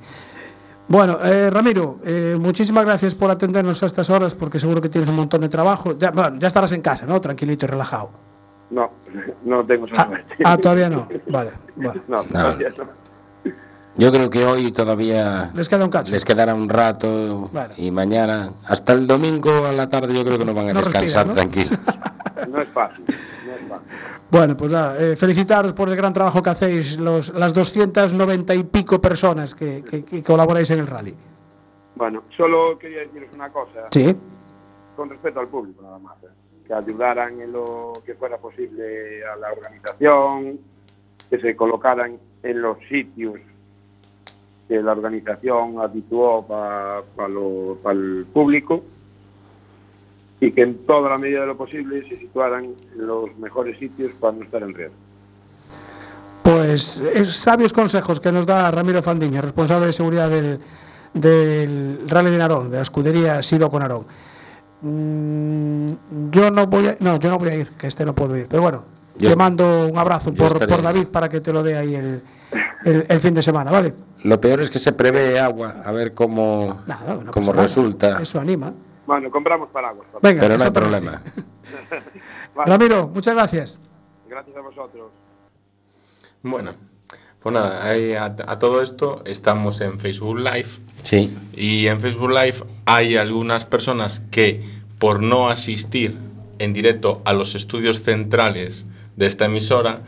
[0.88, 5.10] Bueno, eh, Ramiro, eh, muchísimas gracias por atendernos a estas horas porque seguro que tienes
[5.10, 5.98] un montón de trabajo.
[5.98, 7.22] Ya, bueno, ya estarás en casa, ¿no?
[7.22, 8.10] Tranquilito y relajado.
[8.72, 8.90] No,
[9.46, 10.36] no tengo Ah, suerte.
[10.44, 11.08] ah, todavía no.
[11.28, 12.02] Vale, bueno.
[12.08, 12.24] No, No.
[12.24, 12.84] todavía no.
[13.96, 16.12] Yo creo que hoy todavía Les queda un cacho.
[16.14, 17.74] les quedará un rato Vale.
[17.78, 20.80] y mañana, hasta el domingo a la tarde, yo creo que no van a No
[20.82, 21.34] descansar respiran, ¿no?
[21.34, 21.80] tranquilos.
[22.50, 23.86] No es fácil, no es fácil.
[24.32, 28.64] Bueno, pues nada, eh, felicitaros por el gran trabajo que hacéis los, las 290 y
[28.64, 31.14] pico personas que, que- que colaboráis en el rally.
[31.96, 33.86] Bueno, solo quería deciros una cosa.
[33.92, 34.16] Sí.
[34.96, 36.28] con respecto al público nada más, ¿eh?
[36.66, 40.60] que ayudaran en lo que fuera posible a la organización,
[41.30, 43.36] que se colocaran en los sitios
[44.72, 47.04] que la organización habituó para
[47.92, 48.82] el público
[50.40, 54.14] y que en toda la medida de lo posible se situaran en los mejores sitios
[54.14, 54.96] para no estar en riesgo.
[56.44, 60.58] Pues es sabios consejos que nos da Ramiro Fandiño, responsable de seguridad del,
[61.16, 64.06] del Rally de Narón, de la escudería Sido con Narón.
[64.84, 65.86] Mm,
[66.32, 68.48] yo no voy a, no, yo no voy a ir, que este no puedo ir.
[68.50, 68.84] Pero bueno,
[69.22, 70.68] Yo- te mando un abrazo por, estaré.
[70.68, 72.22] por David para que te lo dé ahí el,
[72.86, 73.94] el, el fin de semana, ¿vale?
[74.24, 77.62] Lo peor es que se prevé agua, a ver cómo, Nada, no cómo nada.
[77.64, 78.22] resulta.
[78.22, 78.74] Eso anima.
[79.06, 80.08] Bueno, compramos paraguas.
[80.22, 81.22] Venga, Pero no hay problema.
[82.56, 83.80] Vale, Ramiro, muchas gracias.
[84.30, 85.12] Gracias a vosotros.
[86.44, 86.72] Bueno,
[87.42, 90.70] pues nada, a todo esto estamos en Facebook Live
[91.04, 91.36] Sí.
[91.54, 94.64] y en Facebook Live hay algunas personas que
[95.00, 96.18] por no asistir
[96.60, 98.86] en directo a los estudios centrales
[99.22, 100.02] de esta emisora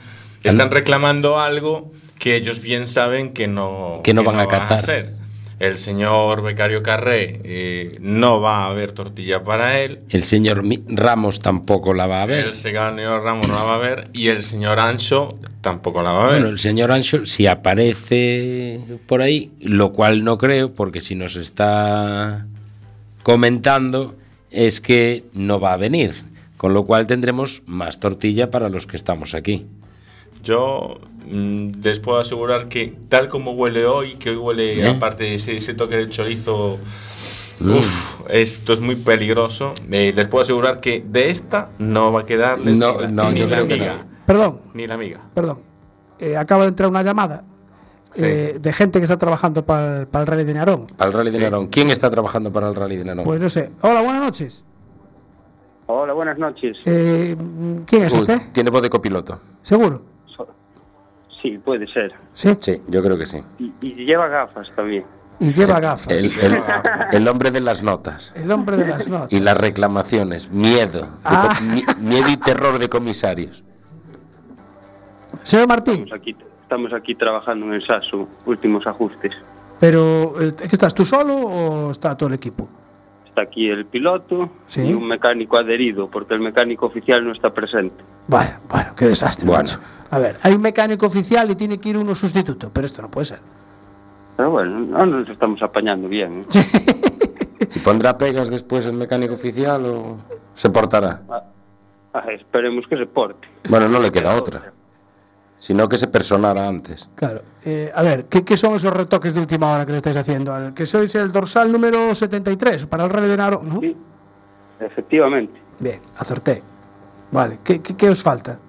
[0.44, 4.80] están reclamando algo que ellos bien saben que no, Que no van a acatar.
[4.80, 5.14] hacer.
[5.60, 10.00] El señor Becario Carré eh, no va a haber tortilla para él.
[10.10, 12.48] El señor Ramos tampoco la va a ver.
[12.48, 16.24] El señor Ramos no la va a ver y el señor Ancho tampoco la va
[16.24, 16.36] a ver.
[16.42, 21.36] Bueno, el señor Ancho si aparece por ahí, lo cual no creo, porque si nos
[21.36, 22.46] está
[23.22, 24.16] comentando
[24.50, 26.14] es que no va a venir,
[26.64, 29.68] con lo cual tendremos más tortilla para los que estamos aquí.
[30.46, 30.98] Yo
[31.30, 34.88] mm, les puedo asegurar que tal como huele hoy, que hoy huele, ¿Eh?
[34.88, 36.78] aparte de ese, ese toque de chorizo,
[37.60, 39.74] uf, esto es muy peligroso.
[39.92, 43.32] Eh, les puedo asegurar que de esta no va a quedarles No, ni la, no,
[43.34, 43.96] ni yo la creo que miga.
[43.98, 44.04] no.
[44.26, 45.20] Perdón, Ni la miga.
[45.34, 45.60] perdón.
[46.18, 47.44] Eh, acaba de entrar una llamada
[48.14, 48.22] Sí.
[48.24, 50.86] eh, de gente que está trabajando para el, Rally de Narón.
[50.96, 51.40] Para el Rally de.
[51.40, 51.68] Narón.
[51.68, 53.26] ¿Quién está trabajando para el Rally de Narón?
[53.26, 53.70] Pues no sé.
[53.82, 54.64] Hola, buenas noches.
[55.96, 56.76] Hola, buenas noches.
[56.86, 57.38] Eh,
[57.86, 58.42] ¿Quién es Uy, usted?
[58.52, 59.40] Tiene voz de copiloto.
[59.62, 60.02] ¿Seguro?
[61.40, 62.12] Sí, puede ser.
[62.34, 62.56] Sí.
[62.60, 63.38] Sí, yo creo que sí.
[63.60, 65.06] Y, y lleva gafas también.
[65.40, 66.08] Y lleva gafas.
[66.08, 66.64] El, El, el-
[67.12, 68.34] el hombre de las notas.
[68.52, 69.32] hombre de las notas.
[69.32, 70.50] Y las reclamaciones.
[70.50, 71.02] Miedo.
[71.02, 71.54] de Ah.
[71.62, 73.64] mi- miedo y terror de comisarios.
[75.44, 79.36] Señor Martín, Estamos aquí, estamos aquí trabajando en el SASU, últimos ajustes.
[79.80, 82.68] pero eh, ¿qué estás tú solo o está todo el equipo?
[83.34, 84.84] Está aquí el piloto Sí.
[84.84, 87.96] y un mecánico adherido, porque el mecánico oficial no está presente.
[88.28, 89.64] Bueno, bueno, qué desastre, Bueno.
[89.64, 89.80] macho.
[90.12, 93.10] A ver, hay un mecánico oficial y tiene que ir uno sustituto, pero esto no
[93.10, 93.40] puede ser.
[94.38, 96.46] Pero bueno, no nos estamos apañando bien.
[96.54, 97.66] ¿eh?
[97.76, 100.18] ¿Y pondrá pegas después el mecánico oficial o
[100.54, 101.22] se portará?
[102.14, 103.48] Ah, esperemos que se porte.
[103.68, 104.72] Bueno, no le queda otra.
[105.64, 107.10] Sino que se personara antes.
[107.16, 107.42] Claro.
[107.64, 110.54] Eh, a ver, ¿qué, qué son esos retoques de última hora que le estáis haciendo?
[110.54, 113.80] Al que sois el dorsal número 73 para el Rally de ¿no?
[113.80, 113.96] Sí,
[114.82, 115.62] efectivamente.
[115.80, 116.62] Bien, acerté.
[117.32, 118.60] Vale, ¿qué, qué, qué os falta?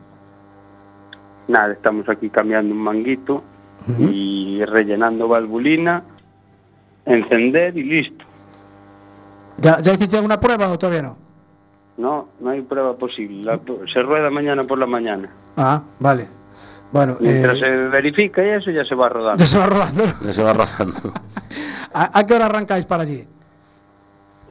[1.48, 3.42] Nada, estamos aquí cambiando un manguito
[3.98, 6.04] y rellenando valvulina,
[7.06, 8.24] encender y listo.
[9.58, 11.16] ¿Ya, ¿Ya hiciste alguna prueba o todavía no?
[11.96, 13.42] No, no hay prueba posible.
[13.42, 13.58] La-
[13.92, 15.28] se rueda mañana por la mañana.
[15.56, 16.43] Ah, vale.
[16.94, 19.42] Bueno, Mientras eh, se verifica y eso ya se va rodando.
[19.42, 20.06] ya se va rodando.
[20.06, 20.12] ¿no?
[20.26, 20.94] Ya se va rozando.
[21.92, 23.26] ¿A, a qué hora arrancáis para allí?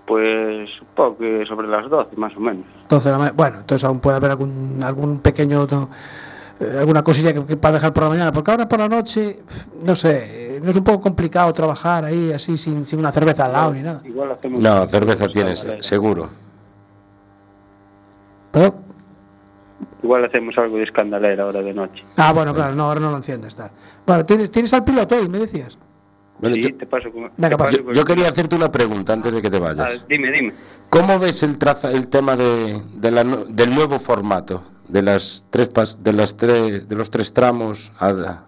[0.05, 2.65] Pues supongo que sobre las 12 más o menos.
[2.81, 5.89] Entonces, la ma- bueno, entonces aún puede haber algún, algún pequeño, no,
[6.59, 9.39] eh, alguna cosilla que, que para dejar por la mañana, porque ahora por la noche,
[9.85, 13.53] no sé, no es un poco complicado trabajar ahí así sin, sin una cerveza al
[13.53, 14.01] lado ni nada.
[14.03, 16.27] Igual hacemos No, cerveza tienes, seguro.
[18.51, 18.75] ¿Pero?
[20.03, 22.03] Igual hacemos algo de escandalera ahora de noche.
[22.17, 23.55] Ah, bueno, claro, no, ahora no lo enciendes.
[23.55, 23.71] Tal.
[24.05, 25.77] Bueno, ¿tienes, ¿tienes al piloto hoy, me decías?
[26.39, 27.31] Bueno, Sí, yo, te paso con.
[27.37, 27.83] Venga, te paso pasa.
[27.85, 30.05] con- yo quería hacerte una pregunta antes de que te Ah, vayas.
[30.09, 30.53] dime, dime.
[30.89, 35.71] ¿Cómo ves el traza, el tema de, de la del nuevo formato de las tres
[35.73, 37.93] pas- de las tres de los tres tramos?
[37.99, 38.43] a-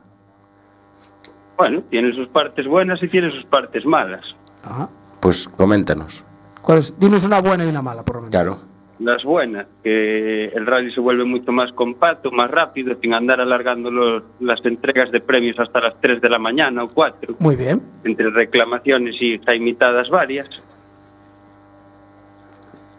[1.57, 4.25] Bueno, tiene sus partes buenas y tiene sus partes malas.
[4.63, 4.89] Ajá.
[5.21, 6.23] pues coméntanos.
[6.61, 6.99] ¿Cuál es?
[6.99, 8.31] Dinos una buena y una mala, por lo menos.
[8.31, 8.57] Claro.
[8.99, 13.91] Las buenas, que el rally se vuelve mucho más compacto, más rápido, sin andar alargando
[13.91, 17.81] los- las entregas de premios hasta las 3 de la mañana o 4, Muy bien.
[18.05, 20.63] entre reclamaciones y imitadas varias.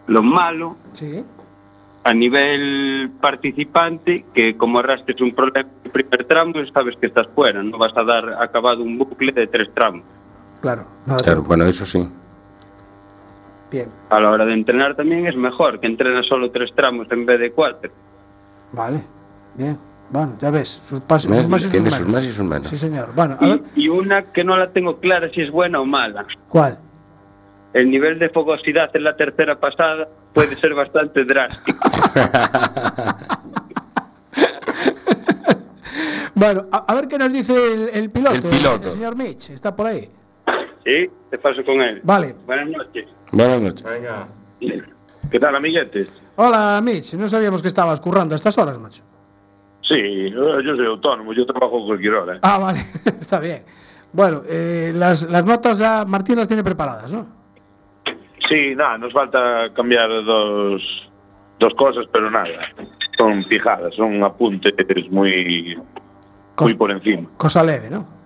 [0.05, 1.23] Lo malo, Sí.
[2.03, 7.27] a nivel participante, que como arrastres un problema en el primer tramo, sabes que estás
[7.33, 10.03] fuera, no vas a dar acabado un bucle de tres tramos.
[10.61, 10.85] Claro.
[11.05, 12.07] nada Claro, bueno, eso sí.
[13.71, 13.89] Bien.
[14.09, 17.39] A la hora de entrenar también es mejor, que entrenas solo tres tramos en vez
[17.39, 17.91] de cuatro.
[18.71, 19.01] Vale.
[19.55, 19.77] Bien.
[20.09, 20.69] Bueno, ya ves.
[20.69, 21.35] Sus, pas- ¿Ves?
[21.37, 21.99] sus más y sus Tiene menos.
[21.99, 22.67] sus más y sus menos.
[22.69, 23.09] Sí, señor.
[23.13, 23.61] Bueno, a ver.
[23.75, 26.25] Y, y una que no la tengo clara si es buena o mala.
[26.49, 26.79] ¿Cuál?
[27.73, 31.77] el nivel de fogosidad en la tercera pasada puede ser bastante drástico.
[36.35, 38.89] Bueno, a, a ver qué nos dice el, el piloto, El piloto.
[38.89, 40.07] el señor Mitch, está por ahí.
[40.87, 41.99] Sí, te paso con él.
[42.01, 42.33] Vale.
[42.45, 43.07] Buenas noches.
[43.33, 43.83] Buenas noches.
[43.83, 44.25] Venga.
[45.29, 46.07] ¿Qué tal, amiguetes?
[46.37, 49.03] Hola, Mitch, no sabíamos que estabas currando a estas horas, macho.
[49.81, 52.35] Sí, yo soy autónomo, yo trabajo cualquier hora.
[52.35, 52.39] ¿eh?
[52.41, 52.79] Ah, vale,
[53.19, 53.63] está bien.
[54.13, 57.27] Bueno, eh, las, las notas ya Martín las tiene preparadas, ¿no?
[58.47, 61.09] Sí, nada, nos falta cambiar dos,
[61.59, 62.47] dos cosas, pero nada.
[63.17, 64.73] Son fijadas, son apuntes
[65.09, 65.77] muy,
[66.57, 67.27] muy por encima.
[67.35, 68.16] Cosa leve, ¿no?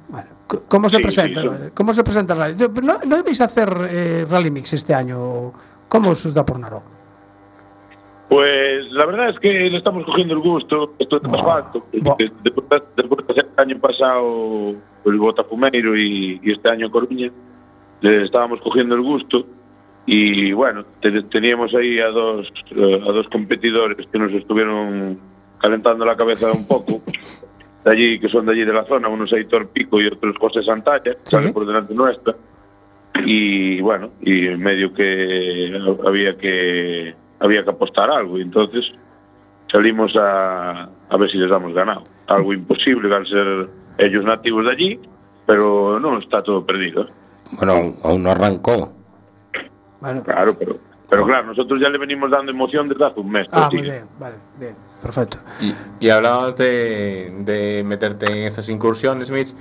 [0.67, 1.41] ¿Cómo se Sí, presenta?
[1.41, 2.55] sí, ¿Cómo se presenta el rally?
[2.83, 5.51] ¿No, no debéis hacer eh, rally mix este año?
[5.87, 6.81] ¿Cómo os da por Naró?
[8.29, 12.81] Pues la verdad es que le estamos cogiendo el gusto, esto es porque Después,
[13.27, 14.73] de hacer el año pasado
[15.05, 17.29] el Botafumeiro y, y este año Coruña,
[17.99, 19.45] le estábamos cogiendo el gusto
[20.05, 25.19] y bueno, te- teníamos ahí a dos, eh, a dos competidores que nos estuvieron
[25.59, 27.01] calentando la cabeza un poco,
[27.83, 30.63] de allí, que son de allí de la zona, unos Aitor Pico y otros José
[30.63, 31.31] Santalla, que Sí.
[31.31, 32.35] salen por delante nuestra.
[33.25, 38.91] Y bueno, y en medio que había que había que apostar algo y entonces
[39.71, 42.03] salimos a, a ver si les damos ganado.
[42.27, 43.67] Algo imposible al ser
[43.97, 44.99] ellos nativos de allí,
[45.45, 47.07] pero no está todo perdido.
[47.57, 48.93] Bueno, aún, no arrancó.
[49.99, 50.77] Bueno, Claro, pero
[51.09, 53.47] pero claro, nosotros ya le venimos dando emoción desde hace un mes.
[53.51, 55.37] ah, muy bien, vale, bien, perfecto.
[55.61, 55.73] Y,
[56.05, 59.53] y hablabas de, de meterte en estas incursiones, Mitch.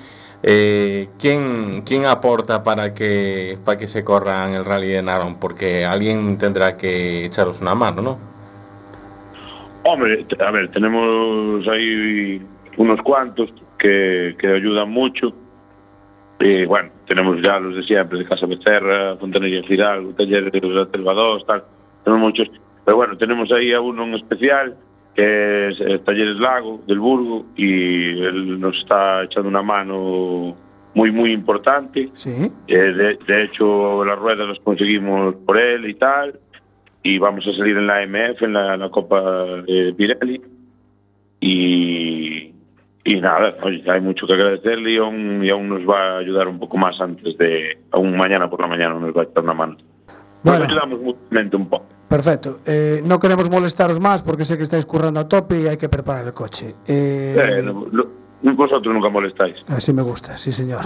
[0.42, 5.38] Eh, ¿quién, ¿Quién aporta para que, para que se corra en el rally de Narón?
[5.38, 8.18] Porque alguien tendrá que echaros una mano, ¿no?
[9.82, 12.42] Hombre, a ver, tenemos ahí
[12.76, 15.32] unos cuantos que, que ayudan mucho.
[16.38, 20.86] Y bueno, tenemos ya los de siempre, de Casa Becerra, Fontanería Fidalgo, Talleres de la
[20.86, 21.64] Telva 2, tal.
[22.02, 22.50] Tenemos muchos.
[22.84, 24.74] Pero bueno, tenemos ahí a uno en especial,
[25.14, 30.56] que es eh, Talleres Lago, del Burgo, y él nos está echando una mano
[30.94, 32.10] muy, muy importante.
[32.14, 36.38] Sí, Eh, de, de hecho, las ruedas las conseguimos por él y tal.
[37.02, 39.20] Y vamos a salir en la MF, en la, la Copa
[39.66, 40.40] de Pirelli.
[41.40, 42.52] Y,
[43.04, 46.48] y nada, oye, hay mucho que agradecerle y aún, y aún nos va a ayudar
[46.48, 49.54] un poco más antes de, aún mañana por la mañana nos va a echar una
[49.54, 49.76] mano.
[50.44, 50.64] Nos Bueno.
[50.66, 51.86] ayudamos mutuamente un poco.
[52.10, 52.58] Perfecto.
[52.66, 55.86] Eh, no queremos molestaros máis porque sei que estáis currando a tope e hai que
[55.86, 56.74] preparar o coche.
[56.82, 59.62] Eh, eh no, no, vosotros nunca molestáis.
[59.70, 60.82] Así me gusta, sí, señor.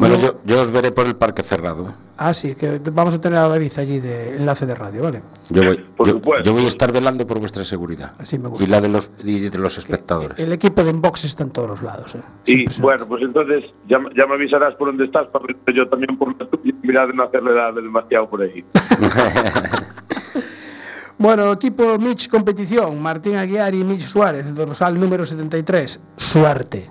[0.00, 1.92] Bueno, yo, yo os veré por el parque cerrado.
[2.16, 5.22] Ah, sí, que vamos a tener a David allí de enlace de radio, ¿vale?
[5.50, 6.44] Yo voy, Por yo, supuesto.
[6.44, 8.14] yo voy a estar velando por vuestra seguridad.
[8.18, 8.64] Así me gusta.
[8.64, 10.38] Y la de los, y de los espectadores.
[10.38, 12.14] El equipo de Inbox está en todos los lados.
[12.14, 12.20] ¿eh?
[12.46, 16.16] Y bueno, pues entonces ya, ya me avisarás por dónde estás para ver yo también
[16.18, 18.64] por la tuya y mirar de no hacerle demasiado por ahí.
[21.18, 26.02] Bueno, equipo Mitch Competición, Martín Aguiar y Mitch Suárez, dorsal número 73.
[26.16, 26.90] Suerte.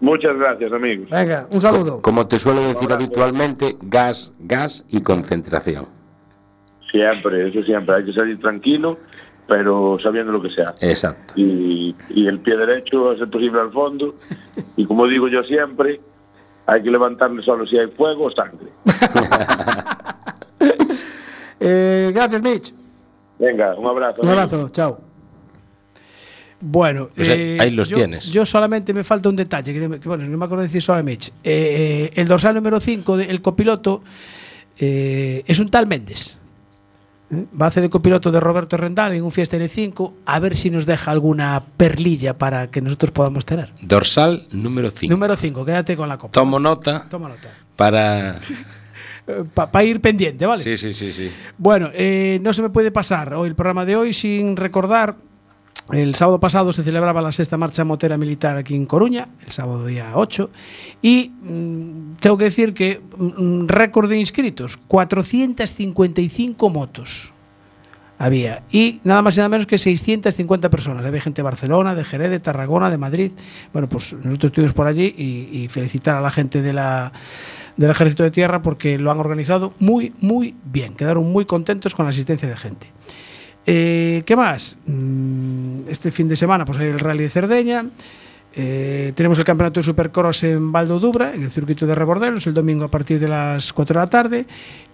[0.00, 1.08] Muchas gracias, amigos.
[1.10, 2.00] Venga, un saludo.
[2.02, 5.86] Como te suelo decir habitualmente, gas, gas y concentración.
[6.90, 7.96] Siempre, eso siempre.
[7.96, 8.98] Hay que salir tranquilo,
[9.46, 10.74] pero sabiendo lo que sea.
[10.80, 11.34] Exacto.
[11.36, 14.14] Y, y el pie derecho, a ser posible al fondo.
[14.76, 16.00] Y como digo yo siempre,
[16.66, 18.68] hay que levantarle solo si hay fuego o sangre.
[21.60, 22.72] Eh, gracias, Mitch.
[23.38, 24.22] Venga, un abrazo.
[24.22, 25.07] Un abrazo, chao.
[26.60, 28.26] Bueno, Pues ahí- ahí los yo, tienes.
[28.30, 31.02] Yo solamente me falta un detalle, que, que, bueno, no me acuerdo decir solo a
[31.02, 31.28] Mitch.
[31.28, 34.02] Eh, eh, el dorsal número 5, el copiloto,
[34.78, 36.36] eh, es un tal Méndez.
[37.30, 37.44] ¿eh?
[37.60, 40.70] Va a hacer de copiloto de Roberto Rendal en un Fiesta N5, a ver si
[40.70, 43.70] nos deja alguna perlilla para que nosotros podamos tener.
[43.82, 45.12] Dorsal número 5.
[45.12, 46.32] Número 5, quédate con la copa.
[46.32, 47.50] Tomo nota Toma nota.
[47.76, 48.40] para...
[49.54, 50.62] Para ir pendiente, ¿vale?
[50.62, 51.30] Sí, sí, sí, sí.
[51.58, 55.16] Bueno, eh, no se me puede pasar hoy el programa de hoy sin recordar.
[55.92, 59.86] El sábado pasado se celebraba la sexta marcha motera militar aquí en Coruña, el sábado
[59.86, 60.50] día 8,
[61.00, 67.32] y mm, tengo que decir que mm, récord de inscritos, 455 motos
[68.18, 71.06] había, y nada más y nada menos que 650 personas.
[71.06, 73.32] Había gente de Barcelona, de Jerez, de Tarragona, de Madrid.
[73.72, 76.78] Bueno, pues nosotros estuvimos por allí y, felicitar a la gente del
[77.78, 80.94] Ejército de Tierra porque lo han organizado muy, muy bien.
[80.94, 82.88] Quedaron muy contentos con la asistencia de gente.
[83.70, 84.78] Eh, ¿Qué más?
[84.86, 87.84] Mm, Este fin de semana pues hay el Rally de Cerdeña.
[88.54, 92.54] Eh, tenemos el campeonato de Supercross en Valdo Dubra, en el circuito de Rebordelos, el
[92.54, 94.46] domingo a partir de las 4 de la tarde.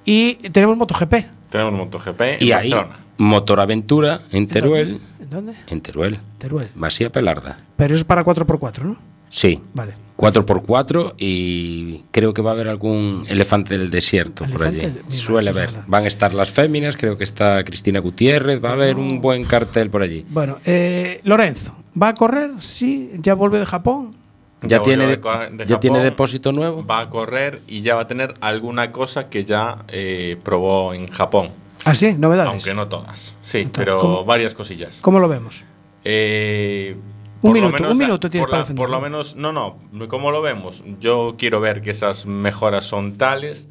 [0.04, 1.14] Y tenemos MotoGP.
[1.50, 2.98] Tenemos MotoGP Y en ahí, Barcelona.
[3.18, 5.00] Motoraventura en Teruel.
[5.20, 5.54] ¿En dónde?
[5.68, 6.18] En Teruel.
[6.38, 6.70] Teruel.
[6.74, 7.60] Masía Pelarda.
[7.76, 8.96] Pero eso es para 4x4, ¿no?
[9.34, 9.60] Sí.
[9.74, 9.92] Vale.
[10.16, 14.76] 4x4 y creo que va a haber algún elefante del desierto por allí.
[14.76, 15.70] mira, Suele haber.
[15.88, 19.44] Van a estar las féminas, creo que está Cristina Gutiérrez, va a haber un buen
[19.44, 20.24] cartel por allí.
[20.30, 22.52] Bueno, eh, Lorenzo, ¿va a correr?
[22.60, 24.14] Sí, ya vuelve de Japón.
[24.62, 26.10] ¿Ya, Ya tiene, volvió de- de co- de ¿ya tiene Japón.
[26.10, 26.86] depósito nuevo?
[26.86, 31.08] Va a correr y ya va a tener alguna cosa que ya eh, probó en
[31.08, 31.48] Japón.
[31.84, 32.52] Ah, sí, novedades.
[32.52, 33.34] Aunque no todas.
[33.42, 34.24] Sí, Entonces, pero ¿cómo?
[34.24, 34.98] varias cosillas.
[35.02, 35.64] ¿Cómo lo vemos?
[36.04, 36.96] Eh,
[37.48, 39.78] Un minuto, menos un minuto tienes por, para la- por lo menos, no, no,
[40.08, 40.82] ¿cómo lo vemos?
[41.00, 43.68] Yo quiero ver que esas mejoras son tales,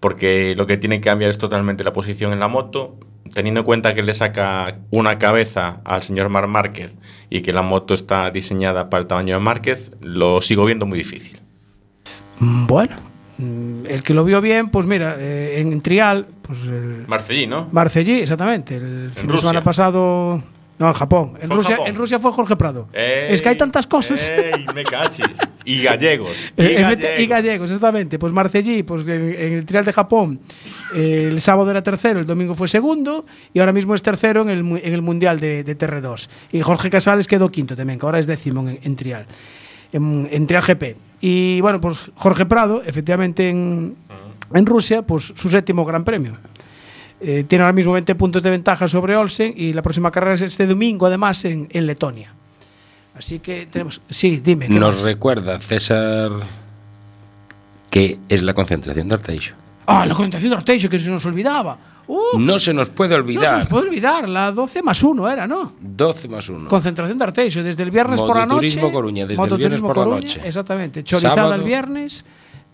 [0.00, 2.96] porque lo que tiene que cambiar es totalmente la posición en la moto,
[3.32, 6.94] teniendo en cuenta que le saca una cabeza al señor Mar Márquez
[7.30, 10.98] y que la moto está diseñada para el tamaño de Márquez, lo sigo viendo muy
[10.98, 11.40] difícil.
[12.38, 12.96] Bueno,
[13.38, 17.68] mm, el que lo vio bien, pues mira, eh, en Trial, pues el Marcellí, ¿no?
[17.72, 19.48] Marcellí, exactamente, el fin de Rusia.
[19.48, 20.42] semana pasado,
[20.78, 21.34] no, en Japón.
[21.40, 21.88] En Rusia, Japón.
[21.88, 22.88] en Rusia fue Jorge Prado.
[22.92, 24.28] Ey, es que hay tantas cosas.
[24.28, 25.26] ¡Ey, me cachis!
[25.64, 26.50] Y gallegos.
[26.56, 27.20] Y, gallegos.
[27.20, 28.18] y gallegos, exactamente.
[28.18, 30.40] Pues Marcellí, pues en, en el Trial de Japón,
[30.94, 34.58] el sábado era tercero, el domingo fue segundo, y ahora mismo es tercero en el,
[34.58, 36.28] en el Mundial de, de TR2.
[36.52, 39.26] Y Jorge Casales quedó quinto también, que ahora es décimo en, en Trial,
[39.92, 40.96] en, Trial GP.
[41.20, 43.94] Y bueno, pues Jorge Prado, efectivamente en,
[44.52, 46.36] en Rusia, pues su séptimo gran premio.
[47.26, 50.42] Eh, tiene ahora mismo 20 puntos de ventaja sobre Olsen y la próxima carrera es
[50.42, 52.32] este domingo, además, en, en Letonia.
[53.16, 54.00] Así que tenemos.
[54.10, 54.66] Sí, dime.
[54.66, 55.02] ¿qué Nos más?
[55.04, 56.30] recuerda César
[57.90, 59.54] que es la concentración de Arteixo.
[59.86, 61.78] Ah, la concentración de Orteixo, que se nos olvidaba.
[62.06, 63.58] Uh, No se nos puede no se olvidar.
[63.58, 65.72] nos puede olvidar, la 12 más 1 era, ¿no?
[65.80, 66.68] 12 más 1.
[66.68, 68.54] Concentración de Arteixo, desde el viernes por la noche.
[68.54, 70.40] Mototurismo Coruña, desde el viernes por la noche.
[70.44, 71.04] Exactamente.
[71.04, 71.54] Chorizada Sábado.
[71.54, 72.24] el viernes.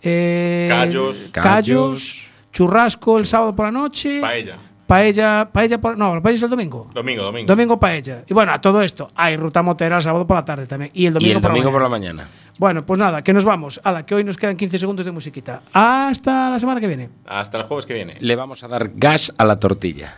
[0.01, 1.29] eh, Callos.
[1.31, 2.27] Callos.
[2.51, 4.19] Churrasco el sábado por la noche.
[4.21, 4.57] Paella.
[4.87, 5.49] Paella.
[5.51, 6.89] Paella por, no, la paella es el domingo.
[6.93, 7.47] Domingo, domingo.
[7.47, 8.23] Domingo paella.
[8.27, 10.91] Y bueno, a todo esto, hay ruta motera el sábado por la tarde también.
[10.93, 12.13] Y el domingo, Y el por, domingo la por mañana.
[12.13, 12.37] la mañana.
[12.57, 13.79] Bueno, pues nada, que nos vamos.
[13.83, 15.61] Ala, que hoy nos quedan 15 segundos de musiquita.
[15.71, 17.09] Hasta la semana que viene.
[17.25, 18.17] Hasta el jueves que viene.
[18.19, 20.17] Le vamos a dar gas a la tortilla.